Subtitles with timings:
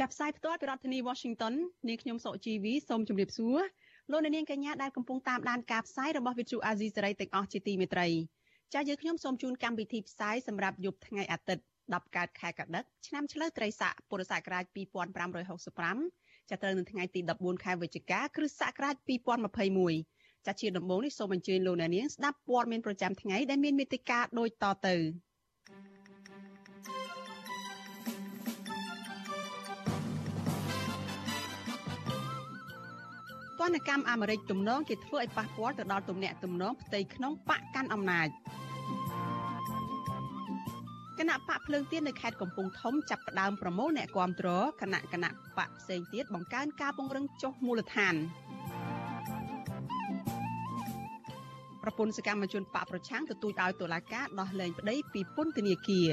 [0.00, 1.54] ចាប់ផ្សាយផ្ទាល់ពីរដ្ឋធានី Washington
[1.88, 3.58] នាងខ្ញុំសុកជីវីសូមជម្រាបសួរ
[4.10, 8.08] លោកអ្នកនាងកញ្ញាដែលកំពុងតាមដានការផ្សាយរបស់ Vuthu Azizi Serai ទាំងអស់ជាទីមេត្រី
[8.72, 14.64] ចា៎យើងខ្ញុំសូមជូនកម្មវិធីផ្សាយសម្រាប់យប់ថ្ងៃអាទិត្យ10កើតខែកដិកឆ្នាំឆ្លូវត្រីស័កពុរសករាជ
[15.62, 18.94] 2565ចាប់ត្រូវនៅថ្ងៃទី14ខែវិច្ឆិកាគ្រិស្តសករាជ
[19.70, 24.96] 2021ចាជាដំបូងនេះសូមអញ្ជើញលោកអ្នកនាងស្ដាប់ព័ត៌មានប្រចាំថ្ងៃដែលមានមេតិការដូចតទៅ
[33.60, 38.28] ទណ្ឌកម្មអាមេរិកទំនងគេធ្វើឲ្យប៉ះពាល់ទៅដល់ទំនាក់ទំនងផ្ទៃក្នុងបកកាន់អំណាច
[41.18, 44.48] គណៈបកភ្លើងទៀននៅខេត្តកំពង់ធំចាប់ផ្ដើមប្រមូលអ្នកគាំទ្រ
[44.80, 48.14] គណៈគណៈបកផ្សេងទៀតបង្កើនការពង្រឹងចុះមូលដ្ឋាន
[51.82, 56.08] ប្រពន្ធសកម្មជនបកប្រឆាំងទទូចឲ្យតុលាការដោះលែងប្តីពីពន្ធនាគារ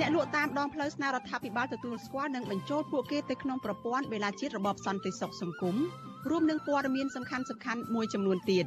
[0.00, 5.76] អ្នកលក់តាមដងផ្លូវស្នើរដ្ឋាភិបាលទទួលស្គាល់និងបញ្ចូលពួកគេទៅក្នុងប្រព័ន្ធវេលាជាតិរបបសន្តិសុខសង្គម
[6.30, 8.66] រួមនឹងព័ត៌មានសំខាន់ៗមួយចំនួនទៀត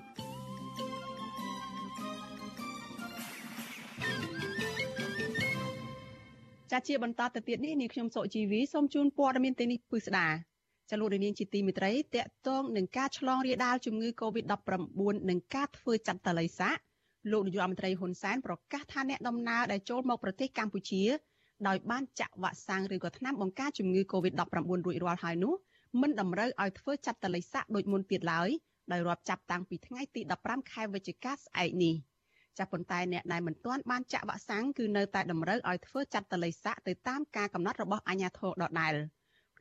[6.71, 10.27] ចាជាបន្តទៅទៀតនេះនាងខ្ញុំសុជីវីសូមជូនព័ត៌មានទាំងនេះពិស្ដា
[10.91, 16.77] ចលនានាងជាទីមិត្តរីតកតងនឹងការឆ្លងរាលដាលជំងឺ Covid-19 និងការធ្វើចន្ទល័យសាក
[17.31, 21.03] លោកនាយករដ្ឋមន្ត្រីហ៊ុនសែនប្រកាសថាអ្នកដំណើរដែលចូលមកប្រទេសកម្ពុជា
[21.67, 25.53] ដោយបានចាក់វ៉ាក់សាំងឬក៏ថ្នាំបង្ការជំងឺ Covid-19 រួចរាល់ហើយនោះ
[26.01, 28.49] មិនតម្រូវឲ្យធ្វើចាត់តលិស័កដូចមុនទៀតឡើយ
[28.91, 31.95] ដោយរាប់ចាប់តាំងពីថ្ងៃទី15ខែវិច្ឆិកាស្អែកនេះ
[32.57, 38.93] ចាប៉ុន្តែអ្នកដែលមិនទាន់បានចាក់វ៉ាក់សាំងគឺនៅតែតម្រូវឲ្យធ្វើចាត់តលិស័កទៅតាមការកំណត់របស់អាជ្ញាធរដដែល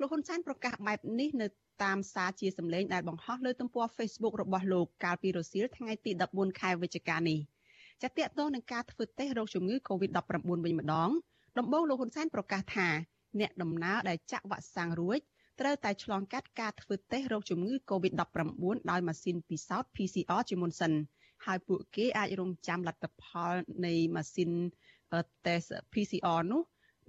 [0.00, 1.46] លោកហ៊ុនសែនប្រកាសបែបនេះនៅ
[1.84, 7.40] តាមសារជាសម្លេងដែលបង្ហោះលើទំព័រ Facebook របស់លោកកាលពីរសៀលថ្ងៃទី14ខែវិច្ឆិកានេះ។
[8.02, 11.10] ចាតកតងនឹងការធ្វើតេស្តរោគជំងឺ Covid-19 វិញម្ដង
[11.58, 12.88] ដំបូងលោកហ៊ុនសែនប្រកាសថា
[13.40, 15.18] អ្នកដំណើរដែលចាក់វ៉ាក់សាំងរួច
[15.60, 18.20] ត្រូវតែឆ្លងកាត់ការធ្វើតេស្តរោគជំងឺ Covid-19
[18.90, 20.92] ដោយម៉ាស៊ីនពិសោធន៍ PCR ជាមុនសិន
[21.46, 23.52] ហើយពួកគេអាចរងចាំលទ្ធផល
[23.86, 24.50] នៃម៉ាស៊ីន
[25.46, 26.62] តេស្ត PCR នោះ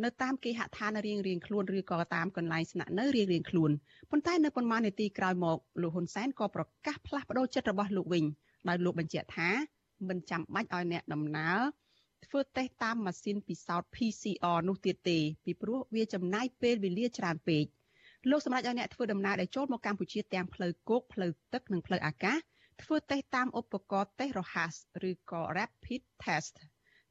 [0.04, 3.72] នៅតាមគេហដ្ឋានរៀងរៀងខ្លួនឬក៏តាមកន្លែងស្នាក់នៅរៀងរៀងខ្លួន
[4.12, 8.24] ប៉ុន្តែនៅប៉ុន្មាននាទីក្រោយមកលោកហ៊ុនសែនក៏ប្រកាសផ្លាស់ប្តូរចិត្តរបស់លោកវិញ
[8.68, 9.50] ដោយលោកបញ្ជាក់ថា
[10.08, 11.60] មិនចាំបាច់ឲ្យអ្នកដំណើរ
[12.26, 17.66] ធ្វើតេស្តតាមម៉ាស៊ីនពិសោធន៍ PCR នោះទៀតទេពីព្រោះវាចំណាយពេលវេលាច្រើនពេក
[18.30, 22.38] លោកសម្រាប់ឲ្យអ្នកធ្វើដំណើរដែលចូលមកកម្ពុជាទាំងផ្លូវគោកផ្លូវទឹកនិងផ្លូវអាកាស
[22.84, 24.74] ធ្វើតេស្តតាមឧបករណ៍តេស្តរហ័ស
[25.10, 26.56] ឬក៏ rapid test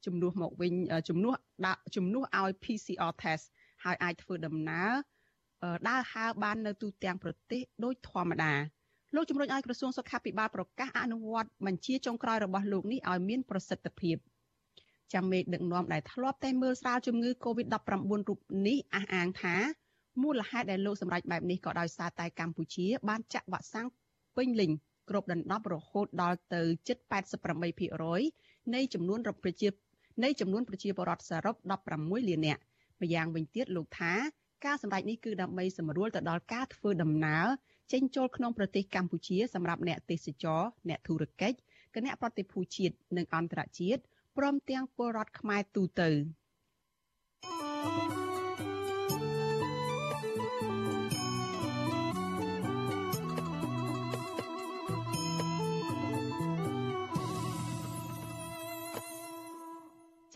[0.05, 0.73] ជំនួសមកវិញ
[1.09, 3.45] ជំនួសដាក់ជំនួសឲ្យ PCR test
[3.83, 4.91] ហើយអាចធ្វើដំណើរ
[5.89, 8.53] ដើរហើរបាននៅទូទាំងប្រទេសដោយធម្មតា
[9.15, 14.17] លោកជំរុញឲ្យក្រសួងសុខាភិបាលប្រកាសអនុវត្តបញ្ជាចុងក្រោយរបស់លោកនេះឲ្យមានប្រសិទ្ធភាព
[15.13, 17.75] ចាំមេដឹកនាំដែលធ្លាប់តែមើលស្រាលជំងឺ Covid-19
[18.29, 19.55] រូបនេះអះអាងថា
[20.21, 23.87] មូលហេតុដែលលោកសម្រេចបែបនេះក៏ដោយសារតែកម្ពុជា បានចាក់វ៉ាក់សាំង
[24.37, 24.71] ពេញលេញ
[25.09, 26.97] គ្រប់ដណ្ដប់រហូតដល់ទៅជិត
[27.85, 29.69] 88%នៃចំនួនប្រជា
[30.23, 31.55] នៃចំនួនប្រជាពលរដ្ឋសរុប
[31.91, 32.61] 16លាននាក់
[33.01, 34.13] ម្យ៉ាងវិញទៀតលោកថា
[34.65, 37.47] ការសម្រេចនេះគឺដើម្បីសម្រួលទៅដល់ការធ្វើដំណើរ
[37.91, 41.57] ចេញចូលក្នុងប្រទេសកម្ពុជាសម្រាប់អ្នកទេសចរអ្នកធុរកិច្ច
[41.95, 44.01] គណៈប្រតិភូជាតិនិងអន្តរជាតិ
[44.37, 46.09] ព្រមទាំងពលរដ្ឋខ្មែរទូទៅ។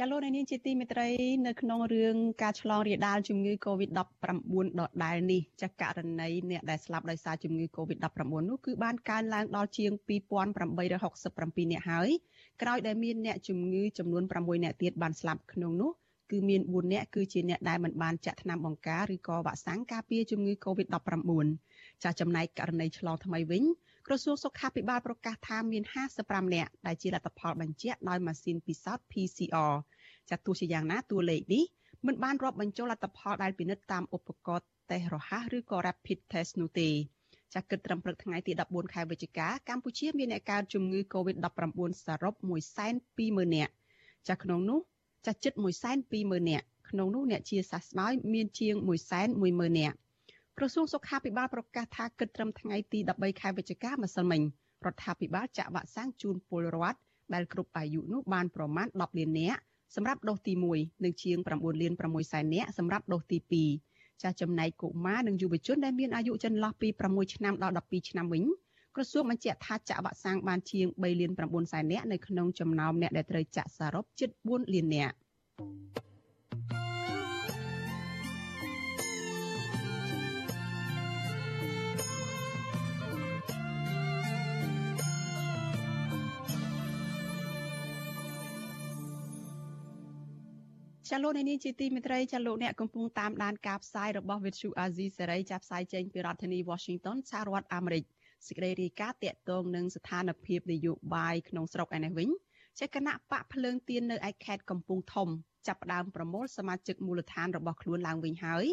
[0.04, 1.08] ចាលោកនាងជាទីមេត្រី
[1.48, 4.00] នៅក្នុងរឿងការឆ្លងរាលដាលជំងឺ Covid-19
[4.80, 8.20] ដដែលនេះចាករណីអ្នកដែលស្លាប់ដោយសារជំងឺ Covid-19
[8.50, 12.10] នោះគឺបានកើនឡើងដល់ជាង2867អ្នកហើយ
[12.62, 15.92] ក្រោយដែលមានអ្នកជំងឺចំនួន6អ្នកទៀតបានស្លាប់ក្នុងនោះ
[16.32, 21.46] គឺមាន4អ្នកគឺជាអ្នកដែលមិនបានចាក់ថ្នាំបង្ការឬក៏វ៉ាក់សាំងការពារជំងឺ Covid-19
[22.04, 23.64] ចាចំណែកករណីឆ្លងថ្មីវិញ
[24.08, 25.84] ក្រសួងសុខាភិបាលប្រកាសថាមាន
[26.20, 29.74] 55នាក់ដែលជាលទ្ធផលបញ្ជាក់ដោយម៉ាស៊ីនពិសោធន៍ PCR
[30.30, 31.64] ចាទោះជាយ៉ាងណាតួលេខនេះ
[32.08, 36.90] មិនបានរាប់បញ្ចូលលទ្ធផលដែលពិនិត្យតាមឧបករណ៍តេស្តរហ័សឬក៏ Rapid Test នោះទេ
[37.54, 42.34] ចាគិតត្រឹមព្រឹកថ្ងៃទី14ខែវិច្ឆិកាកម្ពុជាមានអ្នកកើតជំងឺ Covid-19 សរុប
[42.96, 43.74] 120,000នាក់
[44.30, 44.80] ចាក្នុងនោះ
[45.28, 45.54] ចាជិត
[46.02, 48.76] 120,000នាក់ក្នុងនោះអ្នកជាសះស្បើយមានជាង
[49.28, 49.98] 110,000នាក់
[50.58, 54.42] ក្រសួងសុខាភិបាលប្រកាសថាគិតត្រឹមថ្ងៃទី13ខែវិច្ឆិកាម្សិលមិញ
[54.86, 57.00] រដ្ឋាភិបាលចាក់វ៉ាក់សាំងជូនពលរដ្ឋ
[57.34, 59.60] ដែលគ្រប់អាយុនោះបានប្រមាណ10លាននាក់
[59.96, 63.40] សម្រាប់ដូសទី1និងជាង9លាន6សែននាក់សម្រាប់ដូសទី
[63.86, 68.44] 2ចាស់ចំណែកកុមារនិងយុវជនដែលមានអាយុចន្លោះពី6ឆ្នាំដល់12ឆ្នាំវិញ
[68.96, 75.16] ក្រសួងបញ្ជាក់ថាចាក់វ៉ាក់សាំងបានជាង3លាន9សែននាក់នៅក្នុងចំណោមអ្នកដែលត្រូវចាក់សរុបជិត4លាននាក់
[91.14, 98.04] ចាលោកនាងជាទីមេត្រីចាលោកអ្នកកំពុងតាមដានការផ្សាយរបស់ Vithu Azizi សេរីចាប់ផ្សាយចេញពីរដ្ឋធានី Washington សហរដ្ឋអាមេរិក
[98.48, 102.30] សេចក្តីរាយការណ៍តាក់ទងនឹងស្ថានភាពនយោបាយក្នុងស្រុកឯនេះវិញ
[102.80, 105.28] ជាគណៈបកភ្លើងទៀននៅឯខេត្តកំពង់ធំ
[105.68, 108.66] ចាប់ផ្ដើមប្រមូលសមាជិកមូលដ្ឋានរបស់ខ្លួនឡើងវិញហើយ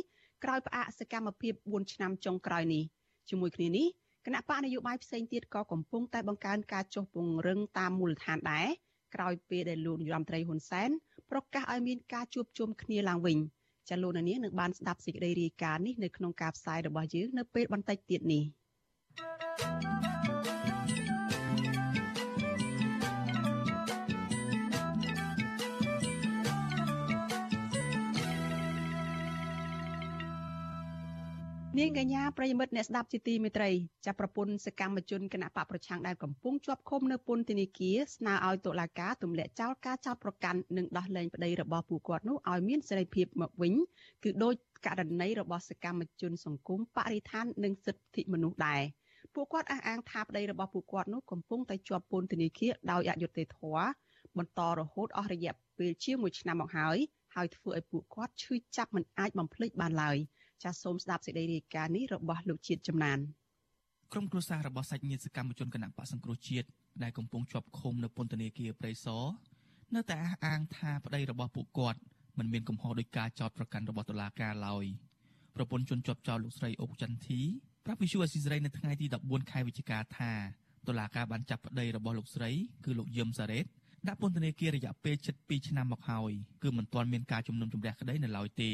[0.44, 2.84] ក្រោយផ្អាកសកម្មភាព4ឆ្នាំចុងក្រោយនេះ
[3.28, 3.86] ជាមួយគ្នានេះ
[4.26, 8.68] គណៈបកនយោបាយផ្សេងទៀតក៏កំពុងតែបង្កើនការចុះពង្រឹងតាមមូលដ្ឋានដែរ
[9.14, 10.90] ក្រោយពេលដែលលោកនាយរដ្ឋមន្ត្រីហ៊ុនសែន
[11.30, 13.38] ប្រកាសឲ្យមានការជួបជុំគ្នាឡើងវិញ
[13.88, 18.44] ចាលោកនាងនឹងបានស្ដាប់សេចក្តីរាយការណ៍នេះនៅក្នុងការផ្សាយរបស់យើងនៅពេលបន្តិចទៀតនេះ។
[31.78, 33.70] នាងកញ្ញាប្រិយមិត្តអ្នកស្ដាប់ជាទីមេត្រី
[34.06, 43.74] ចាប់ប្រពន្ធសកម្មជនគណៈបកប្រឆាំងដែលកំពុងជាប់ឃុំនៅពន្ធនាគារស្នើឲ្យតុលាការទម្លាក់ចោលការចោទប្រកាន់និងដោះលែងប្តីរបស់ពួកគាត់នោះឲ្យមានសេរីភាពមកវិញ
[44.24, 44.54] គឺដោយ
[44.86, 48.82] ករណីរបស់សកម្មជនសង្គមបរិស្ថាននិងសិទ្ធិមនុស្សដែរ
[49.34, 53.88] ពួកគាត់អះអាងថាប្តីរបស់ពួកគាត់នោះកំពុងតែជាប់ពន្ធនាគារដោយអយុត្តិធម៌
[54.38, 56.98] បន្តរហូតអស់រយៈពេលជាង1ឆ្នាំមកហើយ
[57.34, 60.18] ហើយធ្វើឲ្យពួកគាត់ឈឺចាប់មិនអាចបំភ្លេចបានឡើយ
[60.62, 63.18] ចាសសូមស្ដាប់សេចក្តីរាយការណ៍នេះរបស់លោកជាតិចំណាន
[64.12, 66.68] ក្រុមគ្រួសាររបស់សាច់ញាតិសកម្មជនគណៈបកសង្គ្រោះជាតិ
[67.02, 69.24] ដែលកំពុងជាប់ឃុំនៅពន្ធនាគារព្រៃសរ
[69.94, 72.00] នៅតែអះអាងថាប្តីរបស់ពួកគាត់
[72.38, 74.84] មិនមានកំហុសដោយការចោទប្រកាន់របស់តុលាការឡើយ
[75.56, 77.40] ប្រពន្ធជនជាប់ចោទលោកស្រីអុកចន្ទធី
[77.84, 80.32] ប្រាប់វិសុវអស៊ីសេរីនៅថ្ងៃទី14ខែវិច្ឆិកាថា
[80.88, 82.50] តុលាការបានចាប់ប្តីរបស់លោកស្រី
[82.84, 83.64] គឺលោកយឹមសារ៉េត
[84.08, 86.32] ដាក់ពន្ធនាគាររយៈពេល7ឆ្នាំមកហើយ
[86.62, 88.72] គឺមិនទាន់មានការជំនុំជម្រះក្តីនៅឡើយទេ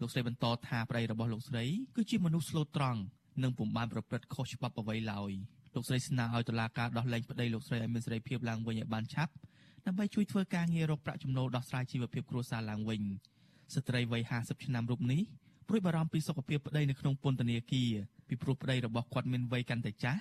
[0.00, 1.64] លោកស្រីបន្តថាប្តីរបស់លោកស្រី
[1.96, 3.00] គឺជាមនុស្សស្លូតត្រង់
[3.42, 5.32] និងពុំបានប្រព្រឹត្តខុសច្បាប់អ្វីឡើយ
[5.74, 9.32] លោកស្រីស្នើឲ្យតុលាការដោះលែងប្តីលោកស្រីឲ្យមានសេរីភាពឡើងវិញឲ្យបានឆាប់
[9.86, 13.02] ដើម្បីជួយធ្វើការងាររកប្រាក់ចំណូលដោះស្រាយជីវភាពគ្រួសារឡើងវិញ
[13.74, 15.22] ស្ត្រីវ័យ50ឆ្នាំរូបនេះ
[15.68, 17.92] ព្រួយបារម្ភពីសុខភាពប្តីនៅក្នុងពន្ធនាគារ
[18.28, 20.20] ពីព្រោះប្តីរបស់គាត់មានវ័យកាន់តែចាស់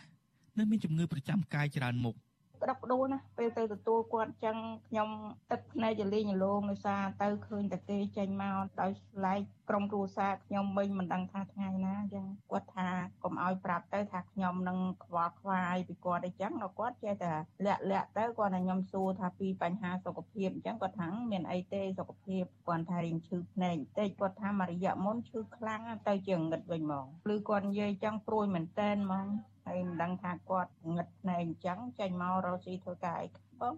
[0.58, 2.16] និងមានជំងឺប្រចាំកាយច្រើនមុខ
[2.62, 4.58] ក្តាប់ក្តួលណាពេលទៅទទួលគាត់ចឹង
[4.88, 5.10] ខ្ញុំ
[5.52, 12.90] ទឹកភ្នែកចលីងលោងដោយសារទៅឃើញតែគេចេញមកដោយស្លែកក្រុមគ្រួសារខ្ញុំវិញមិនដឹងថាថ្ងៃណាចឹងគាត់ថា
[13.24, 17.34] កុំឲ្យប្រាប់ទៅថាខ្ញុំនឹងខ្វល់ខ្វាយពីគាត់អីចឹងដល់គាត់ចេះតែ
[17.66, 29.28] លាក់លាក់ទៅគាត់ថាខ្ញុំសួរថាពីបញ្ហាសុខភាពអញ្ចឹងគាត់ថាមានអីទេសុខភាពគាត់ថារៀងឈឺភ្នែកបន្តិចគាត់ថាមួយរយៈមុនឈឺខ្លាំងទៅជាងងឹតវិញហ្មងឬគាត់និយាយចឹងព្រួយមែនតែនហ្មង
[29.68, 33.28] ហើយមិនដឹងថាគាត់ងឹតភ្នែកអញ្ចឹងចេញមករកស៊ីធ្វើការអី
[33.62, 33.74] បង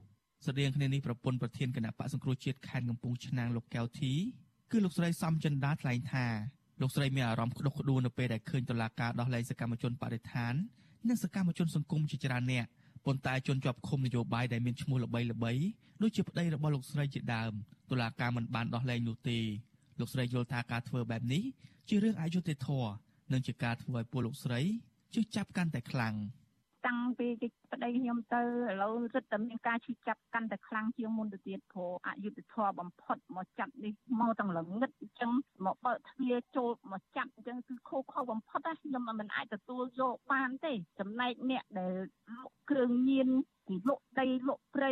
[0.46, 4.14] ស្តីងគ្នានេះប្រពន្ធប្រធានគណៈបកសង្គ្រោះជាតិខេត្តកំពង់ឆ្នាំងលោកកែវធី
[4.72, 6.26] គឺលោកស្រីសំចិន្តាថ្លែងថា
[6.82, 10.54] លោកស្រីមានអារម្មណ៍ក្តុកក្តួលនៅពេលដែលឃើញតុលាការដោះលែងសកម្មជនបរិស្ថាន
[11.10, 12.66] និងសកម្មជនសង្គមជាច្រើនអ្នក
[13.06, 15.52] ប៉ុន្តែជនជាប់ឃុំនយោបាយដែលមានឈ្មោះល្បីល្បី
[16.02, 17.52] ដូចជាប្តីរបស់លោកស្រីជាដើម
[17.92, 19.40] តុលាការមិនបានដោះលែងនោះទេ
[20.00, 21.44] លោកស្រីយល់ថាការធ្វើបែបនេះ
[21.88, 22.92] ជារឿងអយុត្តិធម៌
[23.32, 24.62] និងជាការធ្វើឲ្យពលលោកស្រី
[25.14, 26.16] ជឿចាប់កាន់តែខ្លាំង
[26.88, 28.46] តាំងពីគេប្តីខ្ញុំទៅឥ
[28.82, 35.32] ឡូវរឹតតែមានការឈឺចាប់កាន់តែខ្លាំងជាងមុនទៅទៀតព្រោះអយុធធម៌បំផុតមកចាប់នេះមកទាំងល្ងឹតអញ្ចឹង
[35.66, 41.94] មកបើកទ្វារចូលមកចាប់អញ្ចឹងគឺខុសខុសបំផុតណាខ្ញុំមិនអាចទទួលយកបានទេចំណែកអ្នកដែល
[42.36, 43.30] លក់គ្រឿងញៀន
[43.68, 44.92] ពីលក់ដីលក់ព្រៃ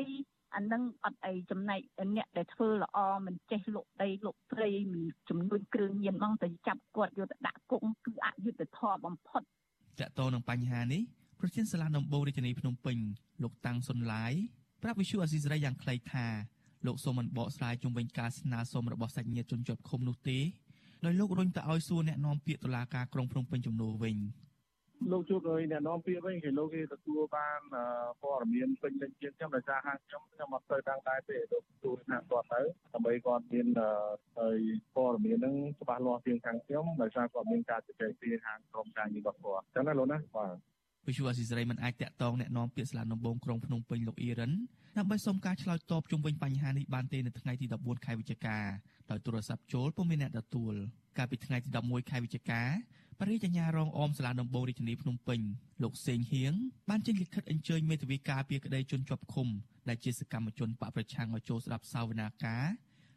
[0.55, 1.81] អានឹងអត់អីចំណែក
[2.15, 9.43] អ្នកដែលធ្វើល្អមិនចេះលក់ដីលក់ព្រៃមិនចំនួនគ្រឿងញៀនមកទៅចាប់គាត់យកទៅដាក់គុកគឺអយុត្តិធម៌បំផុត
[10.01, 11.01] តកតងនឹងបញ្ហានេះ
[11.39, 12.97] ប្រធានសាលាដំបូងរាជធានីភ្នំពេញ
[13.43, 14.33] លោកតាំងសុនឡាយ
[14.83, 16.27] ប្រាប់វិសុអស៊ីសេរីយ៉ាងខ្លីថា
[16.85, 20.39] លោកសូមមិនបកស្រាយជុំវិញការស្នើសុំរបស់សាច់ញាតិជនជាប់ឃុំនោះទេ
[21.05, 24.17] ដោយលោករុញទៅឲ្យសួរអ្នកនាំពាក្យតុលាការក្រុងភ្នំពេញជំនួសវិញ
[25.11, 27.59] លោកជួបអើយអ្នកនាំពាក្យវិញគេលោកគេទទួលបាន
[28.21, 32.61] ព័ត៌មានពេញលេញជាងខ្ញុំដោយសារហាងខ្ញុំខ្ញុំអត់ទៅដល់ដែរទេលោកទទួលថាគាត់ទៅ
[32.93, 33.67] ដើម្បីគាត់មាន
[34.37, 34.59] ហើយ
[34.95, 40.55] ព័ត៌មានហ្នឹងច្បាស់លាស់ជាងខាងខ្ញុំដោយសារគាត់មានការជជែកគ្នាខាងក្រុមការងាររបស់គាត់អញ្ចឹងណាលោកណាបាទ
[41.07, 44.51] វិសុវអសិរ័យមិនអាចតាក់ទងអ្នកនាំពាក្យស្លាដំបងក្រុងភ្នំពេញលោកអ៊ីរ៉ាន
[44.97, 48.57] ដើម្បីសុំការឆ្លើយតបជុំវិញបញ្ហានេះបានទេនៅថ្ងៃទី14ខែវិច្ឆិកា
[49.11, 50.73] ដោយទូរស័ព្ទចូលពុំមានអ្នកទទួល
[51.17, 52.61] កាលពីថ្ងៃទី11ខែវិច្ឆិកា
[53.21, 55.39] បរិយាអាជ្ញារងអមសាលាដំបងរាជធានីភ្នំពេញ
[55.83, 56.53] លោកសេងហៀង
[56.89, 59.47] បានចេញលិខិតអញ្ជើញមេធាវីការពារក្តីជនជាប់ឃុំ
[59.89, 62.65] ដែលជាសកម្មជនបកប្រឆាំងឲ្យចូលស្ដាប់សាវនាការ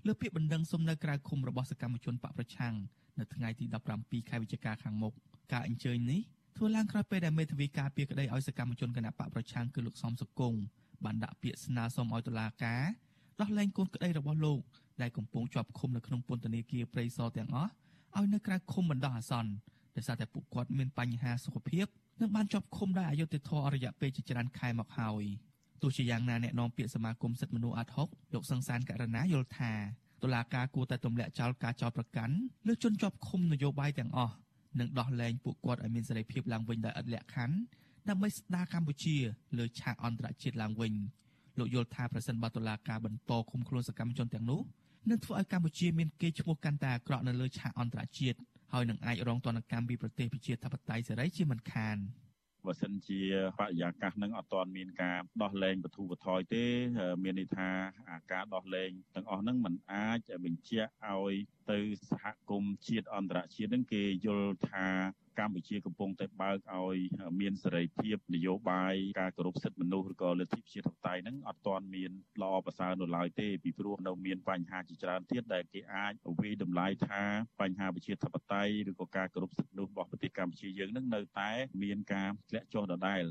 [0.07, 2.75] លើពាក្យបណ្ដឹងសុំនៅក្រៅឃុំរបស់សកម្មជនបកប្រឆាំង
[3.19, 3.65] នៅថ្ងៃទី
[3.99, 5.13] 17ខែវិច្ឆិកាខាងមុខ
[5.53, 6.21] ការអញ្ជើញនេះ
[6.57, 10.61] ធ្វើឡើងក្រោយពេលដែលមេធាវីការពារក្តីឲ្យសកម្មជនគណបកប្រឆាំងគឺលោកសំសុគង្គ
[11.05, 12.83] បានដាក់ពាក្យស្នើសុំឲ្យតុលាការ
[13.41, 14.61] ដោះលែងកូនក្តីរបស់លោក
[15.03, 17.71] ដែលកំពុងជាប់ឃុំនៅក្នុងពន្ធនាគារព្រៃសរទាំងអស់
[18.17, 19.53] ឲ្យនៅក្រៅឃុំបណ្ដោះអាសន្ន
[19.97, 21.87] ដោយសារតែពួកគាត់មានបញ្ហាសុខភាព
[22.21, 25.25] និងបានជាប់ឃុំដោយអយុត្តិធម៌រយៈពេលជាច្រើនខែមកហើយ
[25.83, 29.73] ទោះជាយ៉ាងណាអ្នកនាំពាក្យសមាគមសិទ្ធិមនុស្សអាត់ហុកលោកសង្សានករណាយល់ថា
[30.23, 32.35] តុលាការគួរតែទម្លាក់ចោលការចោទប្រកាន់
[32.67, 34.35] លើជនជាប់ឃុំនយោបាយទាំងអស់
[34.79, 37.57] និងដោះលែងពួកគាត់ឲ្យមានសេរីភាពឡើងវិញដោយឥតលក្ខខណ្ឌ
[38.09, 39.17] ដើម្បីស្ដារកម្ពុជា
[39.59, 40.93] លើឆាកអន្តរជាតិឡើងវិញ
[41.59, 44.61] លោកយល់ថាប្រសិនបើតុលាការបន្តឃុំខ្លួនសកម្មជនទាំងនោះ
[45.11, 48.39] នឹងធ្វើឲ្យកម្ពុជាមានកេរ្តិ៍ឈ្មោះកាន់តែអាក្រក់នៅលើឆាកអន្តរជាតិ
[48.73, 51.99] ហើយនឹងអាចរងទណ្ឌកម្មពីប្រទេសប្រជាធិបតេយ្យសេរីជាមិនខាន
[52.67, 53.21] បើសិនជា
[53.59, 56.65] បរិយាកាសនឹងអត់ទាន់មានការដោះលែងបទុបថយទេ
[57.23, 57.69] មានន័យថា
[58.33, 61.35] ការដោះលែងទាំងអស់ហ្នឹងมันអាចបញ្ជាក់ឲ្យ
[61.71, 61.79] ទៅ
[62.11, 64.87] សហគមន៍ជាតិអន្តរជាតិហ្នឹងគេយល់ថា
[65.39, 66.99] កម្ពុជាកំពុងតែបើកឲ្យ
[67.41, 72.11] មានសេរីភាពនយោបាយការគោរពសិទ្ធិមនុស្សឬក៏លទ្ធិប្រជាធិបតេយ្យហ្នឹងអត់ទាន់មាន
[72.43, 77.23] ល្អប្រសើរនៅឡើយទេពីព្រោះនៅមានបញ្ហាជាច្រើនទៀតដែលគេអាចវិយតម្លៃថា
[77.61, 81.51] បញ្ហាប្រជាធិបតេយ្យឬក៏ការគោរពសិទ្ធិមនុស្សរបស់ប្រទេសកម្ពុជាយើងហ្នឹងនៅតែ
[81.83, 83.25] មានការធ្លាក់ចុះដដែល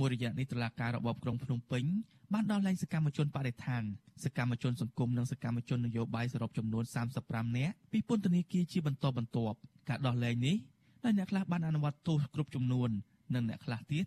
[0.00, 1.84] មួយរយៈនេះតុលាការរបបក្រុងភ្នំពេញ
[2.32, 3.82] បានដោះលែងសកម្មជនបដិថាន
[4.24, 6.84] សកម្មជនសង្គមនិងសកម្មជននយោបាយសរុបចំនួន
[7.20, 9.56] 35នាក់ពីពន្ធនាគារជាបន្តបន្ទាប់
[9.88, 10.56] ការដោះលែងនេះ
[11.04, 12.90] ដែលអ្នកខ្លះបានអនុវត្តទោសគ្រប់ចំនួន
[13.34, 14.06] និងអ្នកខ្លះទៀត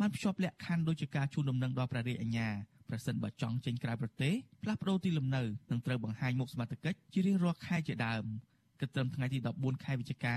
[0.00, 2.48] បានភ្ជាប់លក្ខខណ្ឌដូចជាការជូនដំណឹងដល់ព្រះរាជអាជ្ញា
[2.88, 8.24] ប្រសិនបើចង់ចេញក្រៅប្រទេសផ្លាស់ប្ដូរទីលំនៅនិងត្រូវបង្ហាញមុខសមត្ថកិច្ចជារៀងរាល់ខែជាដើម
[8.80, 10.36] គិតត្រឹមថ្ងៃទី14ខែវិច្ឆិកា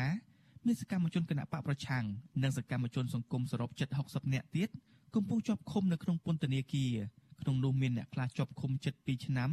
[0.65, 2.03] មានសកម្មជនគណៈបកប្រឆាំង
[2.44, 4.70] និងសកម្មជនសង្គមសរុបជិត60នាក់ទៀត
[5.15, 6.94] កំពុងជាប់ឃុំនៅក្នុងពន្ធនាគារ
[7.41, 9.50] ក្នុងនោះមានអ្នកខ្លះជាប់ឃុំជិត2ឆ្នាំ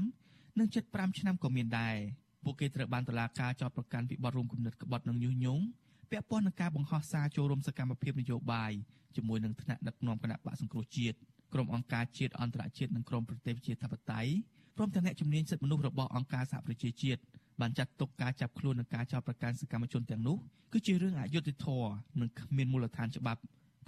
[0.58, 1.96] និងជិត5ឆ្នាំក៏មានដែរ
[2.44, 5.62] ពួកគេត្រូវបានតុលាការចោទប្រកាន់ពីបទរួមគំនិតក្បត់និងញុះញង់
[6.10, 8.72] ពាក់ព័ន្ធនឹងការបង្ហោះសារចូលរួមសកម្មភាពនយោបាយ
[9.16, 11.16] ជាមួយនឹងថ្នាក់ដឹកនាំគណៈបកសង្គ្រោះជាតិ
[11.52, 14.30] ក្រុមអង្គការជាតិអន្តរជាតិនិងក្រុមប្រទេសជាធិបតេយ្យ
[14.76, 17.20] ព្រមទាំងអ្នកជំនាញសិទ្ធិមនុស្សរបស់អង្គការសហប្រជាជាតិ
[17.60, 20.36] បានចាត់ទុកការចាប់ខ្លួននិងការចោទប្រកាន់សកម្មជនទាំងនោះ
[20.72, 23.40] គឺជារឿងអយុត្តិធម៌និងគ្មានមូលដ្ឋានច្បាប់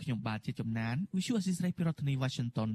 [0.03, 2.71] ខ្ញុំបាទជាចំណាន Visual Assisray ពីរដ្ឋធានី Washington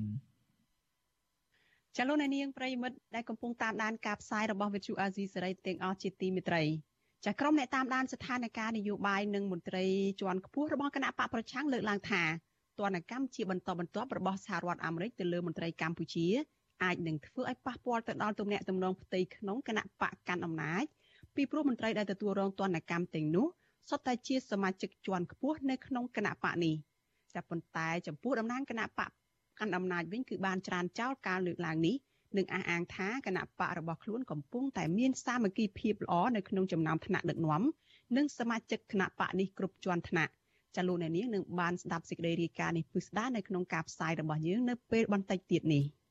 [1.98, 6.64] ចលនានាងប្រិមិត្តដែលកំពុងតាមដានការផ្សាយរបស់ Visual Asia សេរីទាំងអស់ជាទីមេត្រី
[7.26, 9.86] ចាក្រុមអ្នកតាមដានស្ថានភាពនយោបាយនិងមន្ត្រី
[10.22, 12.24] ជាន់ខ្ពស់របស់គណៈបកប្រឆាំងលើកឡើងថា
[12.80, 16.28] ទណ្ឌកម្មជាបន្តបន្ទាប់របស់សហរដ្ឋអាមេរិកទៅលើមន្ត្រីកម្ពុជា
[16.84, 20.84] អាចនឹងធ្វើឲ្យប៉ះពាល់ទៅដល់ទំនាក់ទំនងផ្ទៃក្នុងគណៈបកកាន់អំណាច
[21.36, 23.48] ពីព្រោះមន្ត្រីដែលទទួលរងទណ្ឌកម្មទាំងនោះ
[23.90, 26.76] សុទ្ធតែជាសមាជិកជាន់ខ្ពស់នៅក្នុងគណៈបកនេះ
[27.36, 29.12] តែប៉ុន្តែចំពោះតំណាងគណៈបក
[29.60, 31.96] កាន់អំណាចវិញគឺបានច្រានចោលការលើកឡើងនេះ
[32.38, 37.64] និងអះអាងថាគណៈបករបស់ខ្លួនកំពុងតែមានសាមគ្គីភាពល្អនៅក្នុងចំណោមថ្នាក់ដឹកនាំ
[38.18, 40.32] និងសមាជិកគណៈបកនេះគ្រប់ជាន់ថ្នាក់
[40.76, 45.84] ចាលោកអ្នកនាងនឹងបានស្ដាប់សេចក្តីរាយការណ៍នេះពិស្ដារនៅក្នុងការផ្សាយរបស់យើងនៅពេលបន្តិចទៀតនេះ។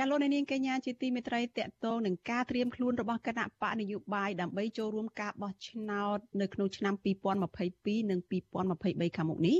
[0.00, 6.94] ចាលោកនាងកញ្ញាជាទីមេត្រីតកតងនឹងការត្រៀមខ្លួនរបស់គណៈបកនយោបាយដើម្បីចូលរួមការបោះឆ្នោតនៅក្នុងឆ្នាំ
[7.52, 9.58] 2022និង2023ខាងមុខនេះ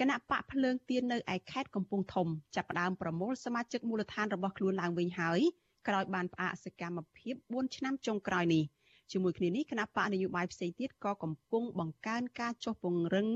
[0.00, 2.26] គណៈបកភ្លើងទៀននៅឯខេត្តកំពង់ធំ
[2.56, 5.40] ចាប់ផ្ដើមប្រមូលសមាជិកមូលដ្ឋានរបស់ខ្លួនឡើងវិញហើយ
[5.88, 8.64] ក្រោយបានផ្អាកសកម្មភាព4ឆ្នាំចុងក្រោយនេះ
[9.12, 13.28] ជាមួយគ្នានេះគណៈបកនយោបាយផ្សេងទៀតក៏កំពុងបង្កើនការចុះពង្រឹង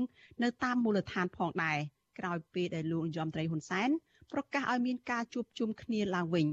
[0.43, 1.79] នៅតាមមូលដ្ឋានផងដែរ
[2.19, 3.89] ក្រោយពេលដែលលោកយមត្រីហ៊ុនសែន
[4.33, 6.47] ប្រកាសឲ្យមានការជួបជុំគ្នាឡើងវិញ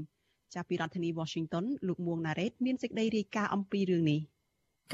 [0.53, 4.19] ចាប់ពីរដ្ឋធានី Washington លោកមួងណារ៉េតមានសេចក្តីរាយការណ៍អំពីរឿងនេះ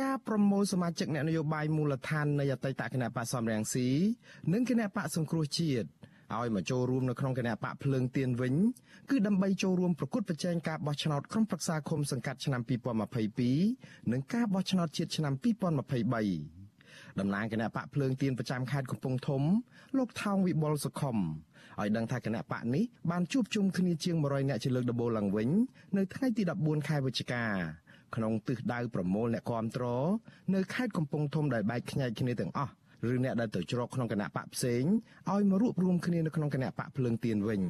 [0.01, 3.87] ការប្រមូលសមាជិកអ្នកនយោបាយមូលដ្ឋាននៃអតីតគណៈបកសំរងស៊ី
[4.53, 5.87] និងគណៈបកសង្គ្រោះជាតិ
[6.35, 8.53] ឲ្យមកចូលរួមនៅក្នុងគណៈបកភ្លើងទៀនវិញ
[9.09, 12.61] គឺដើម្បីចូលរួមប្រគល់ប្រជែងការបោះឆ្នោតក្រុមប្រឹក្សាឃុំសង្កាត់ឆ្នាំ
[13.37, 19.43] 2022និងការបោះឆ្នោតជាតិឆ្នាំ2023តំណាងគណៈបកភ្លើងទៀនប្រចាំខេត្តកំពង់ធំ
[19.97, 21.17] លោកថោងវិបុលសុខុម
[21.81, 25.49] ឲ្យដឹងថាគណៈបកនេះបានជួបជុំគ្នាជាង100នាក់ជាលើកដំបូងឡើងវិញ
[25.97, 27.45] នៅថ្ងៃទី14ខែវិច្ឆិកា
[28.15, 29.85] ក្នុងទិសដៅប្រមូលអ្នកគាំទ្រ
[30.53, 32.73] នៅខេត្តកំពង់ធំដែលបែកខ្ញែកគ្នាទាំងអស់
[33.11, 34.83] ឬអ្នកដែលទៅជ្រកក្នុងគណៈបកផ្សេង
[35.31, 37.61] ឲ្យមករួបរวมគ្នានៅក្នុងគណៈបកភ្លើងទៀនវិញ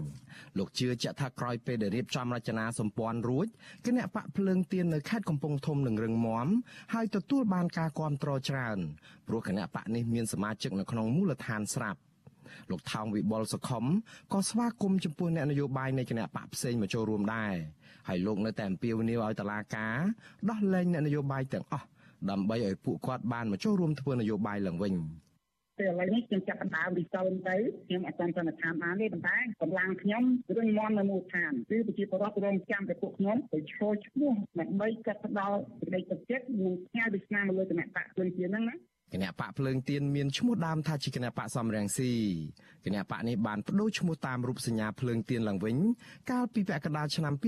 [0.57, 3.47] លោកជឿជាក់ថាក្រោយពេលដែលរៀបចំរចនាសម្ព័ន្ធរួច
[3.85, 6.47] គណៈបកភ្លើងទៀននៅខេត្តកំពង់ធំនឹងរឹងមាំ
[6.93, 8.79] ហើយទទួលបានការគាំទ្រច្រើន
[9.27, 11.99] ព្រោះគណៈបកនេះមានសមាជិកនៅក្នុងមូលដ្ឋានស្រាប់
[12.71, 13.85] លោកថោងវិបុលសុខុម
[14.33, 17.53] ក៏ស្វាគមន៍ចំពោះអ្នកនយោបាយនៃគណៈបកផ្សេងមកចូលរួមដែរ
[18.07, 19.97] ហើយលោកនៅតែអំពាវនាវឲ្យតុលាការ
[20.49, 21.87] ដោះលែងអ្នកនយោបាយទាំងអស់
[22.31, 24.95] ដើម្បីឲ្យពួកគាត់បានមកចូលរួមធ្វើនយោបាយឡើងវិញ
[25.79, 27.55] តែឥឡូវនេះខ្ញុំចាប់ផ្ដើមពីតូនទៅ
[27.87, 30.23] ខ្ញុំអត់ទាន់សន្និដ្ឋានបានទេប៉ុន្តែកម្លាំងខ្ញុំ
[30.57, 38.75] រឹងមាំនៅមូលដ្ឋានគឺប្រជាពលរដ្ឋរងចាំតែពួកខ្ញុំទៅឈរឈ្មោះដើម្បីកាត់ផ្ដល់សេចក្តីទឹកចិត្តនិងផ្ញើវាសនាមកលើគណៈបកជនជាតិហ្នឹងណា
[39.13, 42.11] គណៈបកភ្លើងទៀនមានឈ្មោះដើមថាជាគណៈបកសំរងស៊ី
[42.85, 45.77] គណៈបកនេះបានបដូរឈ្មោះតាមរូបសញ្ញាភ្លើងទៀនឡើងវិញ
[46.31, 47.43] កាលពីពាក់កណ្ដាលឆ្នាំ2017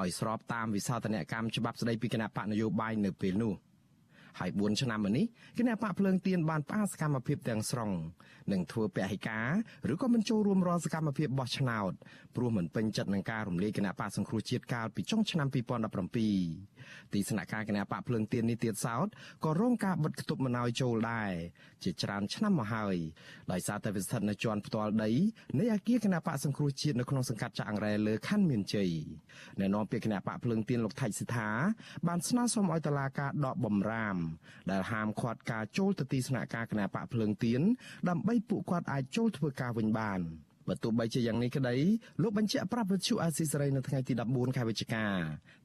[0.00, 3.54] ឲ្យស្របតាមវិសោធនកម្មច្បាប់ស្តីពីគណៈបកនយោបាយនៅពេលនោះ។
[4.38, 5.26] ហើយ4ឆ្នាំមកនេះ
[5.58, 7.90] គណៈបកភ្លើងទៀនបានផ្អាកសកម្មភាពទាំងស្រុង
[8.52, 9.48] និងធ្វើពហិការ
[9.92, 11.92] ឬក៏មិនចូលរួមរាល់សកម្មភាពបោះឆ្នោត
[12.36, 19.06] ព្រោះមិនពេញចិត្តនឹងការរំលាយគណៈបកសង្គ្រោះជាតិកាលពីចុងឆ្នាំ2017ទីស្នាក់ការគណៈបកភ្លើងទៀននេះទៀតសោត
[19.44, 21.32] ក៏រងការបិទគប់មិនឲ្យចូលដែរ
[21.84, 22.96] ជាច្រើនឆ្នាំមកហើយ
[23.52, 25.10] ដោយសារតែវាស្ថិតនៅជាន់ផ្ទាល់ដី
[25.60, 28.90] នៃអគារគណៈបកសង្គ្រោះជាតិនៅក្នុងសង្កាត់ចាក់អង្រែលើខណ្ឌមានជ័យ
[29.58, 31.50] អ្នកនាំពាក្យគណៈបកភ្លើងទៀនលោកថៃសិដ្ឋា
[32.06, 34.17] បានស្នើសុំឲ្យតុលាការដកបំរាម
[34.70, 37.60] ដែលហាមឃាត់ការចូលទៅទីស្នាក់ការគណៈបកភ្លើងទៀន
[38.08, 40.20] ដើម្បីពួកគាត់អាចចូលធ្វើការវិញបាន
[40.68, 41.76] បើទោះបីជាយ៉ាងនេះក្តី
[42.22, 45.04] លោកបញ្ជាក់ប្រាប់វិទ្យុអាស៊ីសេរីនៅថ្ងៃទី14ខែវិច្ឆិកា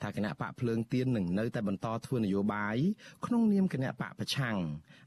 [0.01, 2.77] ថាគណៈបកភ្លើងទៀននឹងនៅតែបន្តធ្វើនយោបាយ
[3.25, 4.57] ក្នុងនាមគណៈបកប្រឆាំង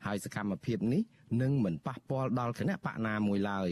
[0.07, 1.03] ហើយសកម្មភាពនេះ
[1.43, 3.71] នឹងមិនប៉ះពាល់ដល់គណៈបកណាមួយឡើយ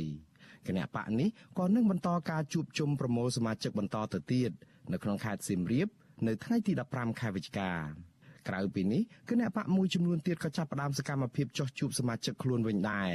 [0.68, 1.28] គណៈបកនេះ
[1.58, 4.50] ក៏នឹងបន្តការជួបជុំប្រមូលសមាជិកបន្តទៅទៀត
[4.92, 5.88] នៅក្នុងខេត្តសៀមរាប
[6.26, 7.72] នៅថ្ងៃទី15ខែវិច្ឆិកា
[8.48, 13.12] ក្រៅពីនេះគណៈបកមួយចំនួនទៀតក៏ចាប់ផ្ដើមសកម្មភាពចោះជួបសមាជិកខ្លួនវិញដែរ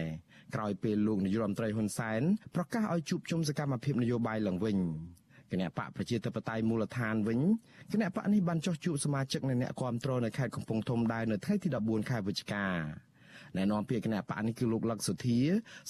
[0.55, 2.21] ក្រោយពេលលោកនាយរដ្ឋមន្ត្រីហ៊ុនសែន
[2.55, 4.77] ប្រកាសឲ្យជួបជុំសកម្មភាពនយោបាយឡើងវិញ
[5.51, 7.39] គណៈបកប្រជាធិបតេយ្យមូលដ្ឋានវិញ
[7.91, 12.65] គណៈបកនេះបានចោះជួបសមាជិកនៃអ្នកគាំទ្រនៅខេត្តកំពង់ធំដែរនៅថ្ងៃទី14ខែវិច្ឆិកា
[13.57, 15.39] ណែនាំពាក្យគណៈបកនេះគឺលោកលក្ខសុធា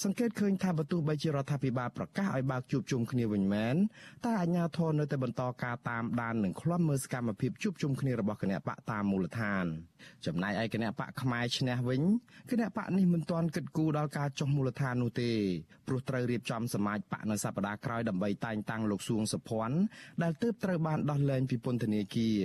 [0.02, 3.76] សង្កេតឃើញថាបើទោះបីជារដ្ឋាភិបាលប្រកាសឲ្យបើកជួបជុំគ្នាវិញមែន
[4.24, 9.64] តែអាជ្ញាធរនៅតែបន្តការតាមដាននិងឃ្លាំមើលសកម្មភាពជួបជុំគ្នារបស់គណៈបកតាមមូលដ្ឋាន
[10.26, 12.02] ចំណែកឯគណៈបកខ្មែរឈ្នះវិញ
[12.50, 15.30] គណៈបកនេះមិនទាន់គិតគូរដល់ការចុះមូលដ្ឋាននោះទេ
[15.86, 19.76] ព្រោះត្រូវរៀបចំសមាជបកនៅសប្តាហ៍ក្រោយដើម្បីតែងតាំងលោកសួងសុភ័ណ្ឌ
[20.22, 22.40] ដែលទើបត្រូវបានដោះលែងពីពន្ធនាគារ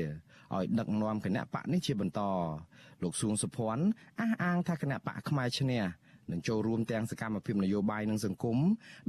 [0.53, 2.21] ឲ្យដឹកនាំគណៈបកនេះជាបន្ត
[3.03, 3.85] លោកសួងសុភ័ណ្ឌ
[4.19, 5.83] អះអាងថាគណៈបកខ្មែរឈ្នះ
[6.31, 8.57] នឹងចូលរួមទាំងសកម្មភាពនយោបាយនិងសង្គម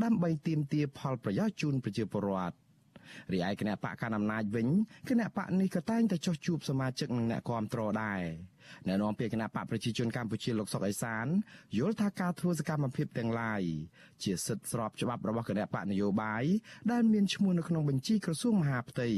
[0.03, 2.57] ដើម្បីទាមទារផលប្រយោជន៍ជូនប្រជាពលរដ្ឋ
[3.33, 4.69] រីឯគណៈបកកណ្ដាលអំណាចវិញ
[5.09, 8.23] គណៈបកនេះក៏តែងតែចុះជួបសមាជិកនិងអ្នកគាំទ្រដែរ
[8.87, 11.27] អ្នកនាំពាក្យគណៈបកប្រជាជនកម្ពុជាលោកសុកអេសាន
[11.79, 13.63] យល់ថាការធ្វើសកម្មភាពទាំងឡាយ
[14.23, 16.45] ជាសិទ្ធិស្របច្បាប់របស់គណៈបកនយោបាយ
[16.93, 19.09] ដែលមានឈ្មោះនៅក្នុងបញ្ជីក្រសួងមហាផ្ទៃ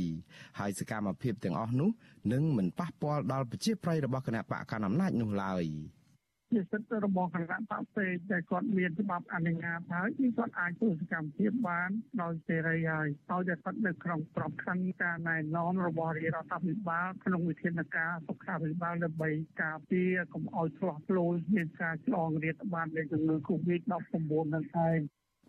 [0.58, 1.90] ហើយសកម្មភាពទាំងអស់នោះ
[2.32, 5.66] នឹងមិនប៉ះពាល់ដល់ប្រជាប្រិយរបស់គណៈបកកណ្ដាលអំណាចនោះឡើយ។
[6.52, 11.90] ជាសិទ្ធិរបស់គណៈបកផ្សេងដែលគាត់មានច្បាប់អនុញ្ញាតហើយគឺគាត់អាចធ្វើសកម្មភាពបាន
[12.22, 19.30] ដោយសេរីហើយហើយតែគាត់នៅក្នុងក្របខ័ណ្ឌការណែនាំរបស់រាជរដ្ឋាភិបាលក្នុងវិធានការសុខាភិបាលដើម្បី
[19.62, 23.90] ការពារកុំឲ្យឆ្លោះឆ្លូលមានការឆ្លងរាតត្បាតនៃជំងឺ Covid-19
[24.54, 24.98] នឹងឯង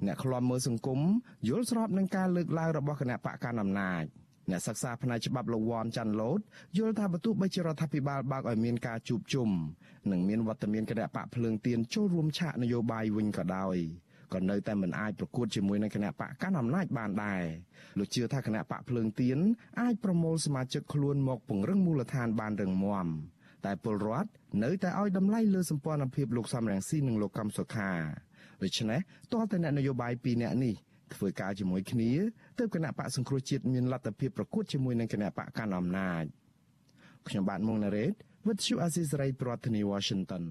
[0.06, 1.00] អ្នកខ្លាំមើលសង្គម
[1.48, 4.04] យល់ស្របនឹងការលើកឡើងរបស់គណៈបកកណ្ដាលអំណាច
[4.50, 6.40] អ្នកសិក្សាផ្នែកច្បាប់លោកវ៉ាន់ចាន់ឡូត
[6.78, 9.50] យល់ថាបើទោះបីជារដ្ឋាភិបាលបើកឲ្យមានការជួបជុំ
[10.12, 13.78] និងមានវត្តមានគណៈបកភ្លើងទៀនចូលរួមឆាកនយោបាយវិញក៏ដោយ
[14.34, 17.44] ក៏នៅតែមិនអាចប្រកួតជាមួយនឹងគណៈបកកាន់អំណាចបានដែរ
[17.98, 19.38] លោកជឿថាគណៈបកភ្លើងទៀន
[19.82, 23.08] អាចប្រមូលសមាជិកខ្លួនមកពង្រឹងមូលដ្ឋានបានរឹងមាំ
[23.66, 24.30] តែពលរដ្ឋ
[24.64, 27.92] នៅតែឲ្យតម្លៃលើសម្ព័ន្ធភាពលោកសំរងស៊ីនិងលោកកំសុខា
[28.62, 29.00] ដូច្នេះ
[29.34, 30.76] តើតើអ្នកនយោបាយពីរនាក់នេះ
[31.16, 32.12] ធ្វើការជាមួយគ្នា
[32.60, 36.24] ទើបគណៈបកសង្គ្រោះជាតិមានលទ្ធភាពប្រកួតជាមួយនឹងគណៈបកកាន់អំណាច
[37.28, 38.14] ខ្ញុំបាទមុងណារ៉េត
[38.46, 40.44] With you Aziz Ray ប្រធានាទី Washington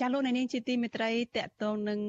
[0.00, 2.00] ចាលោកនាងជាទីមេត្រីតកតងនឹង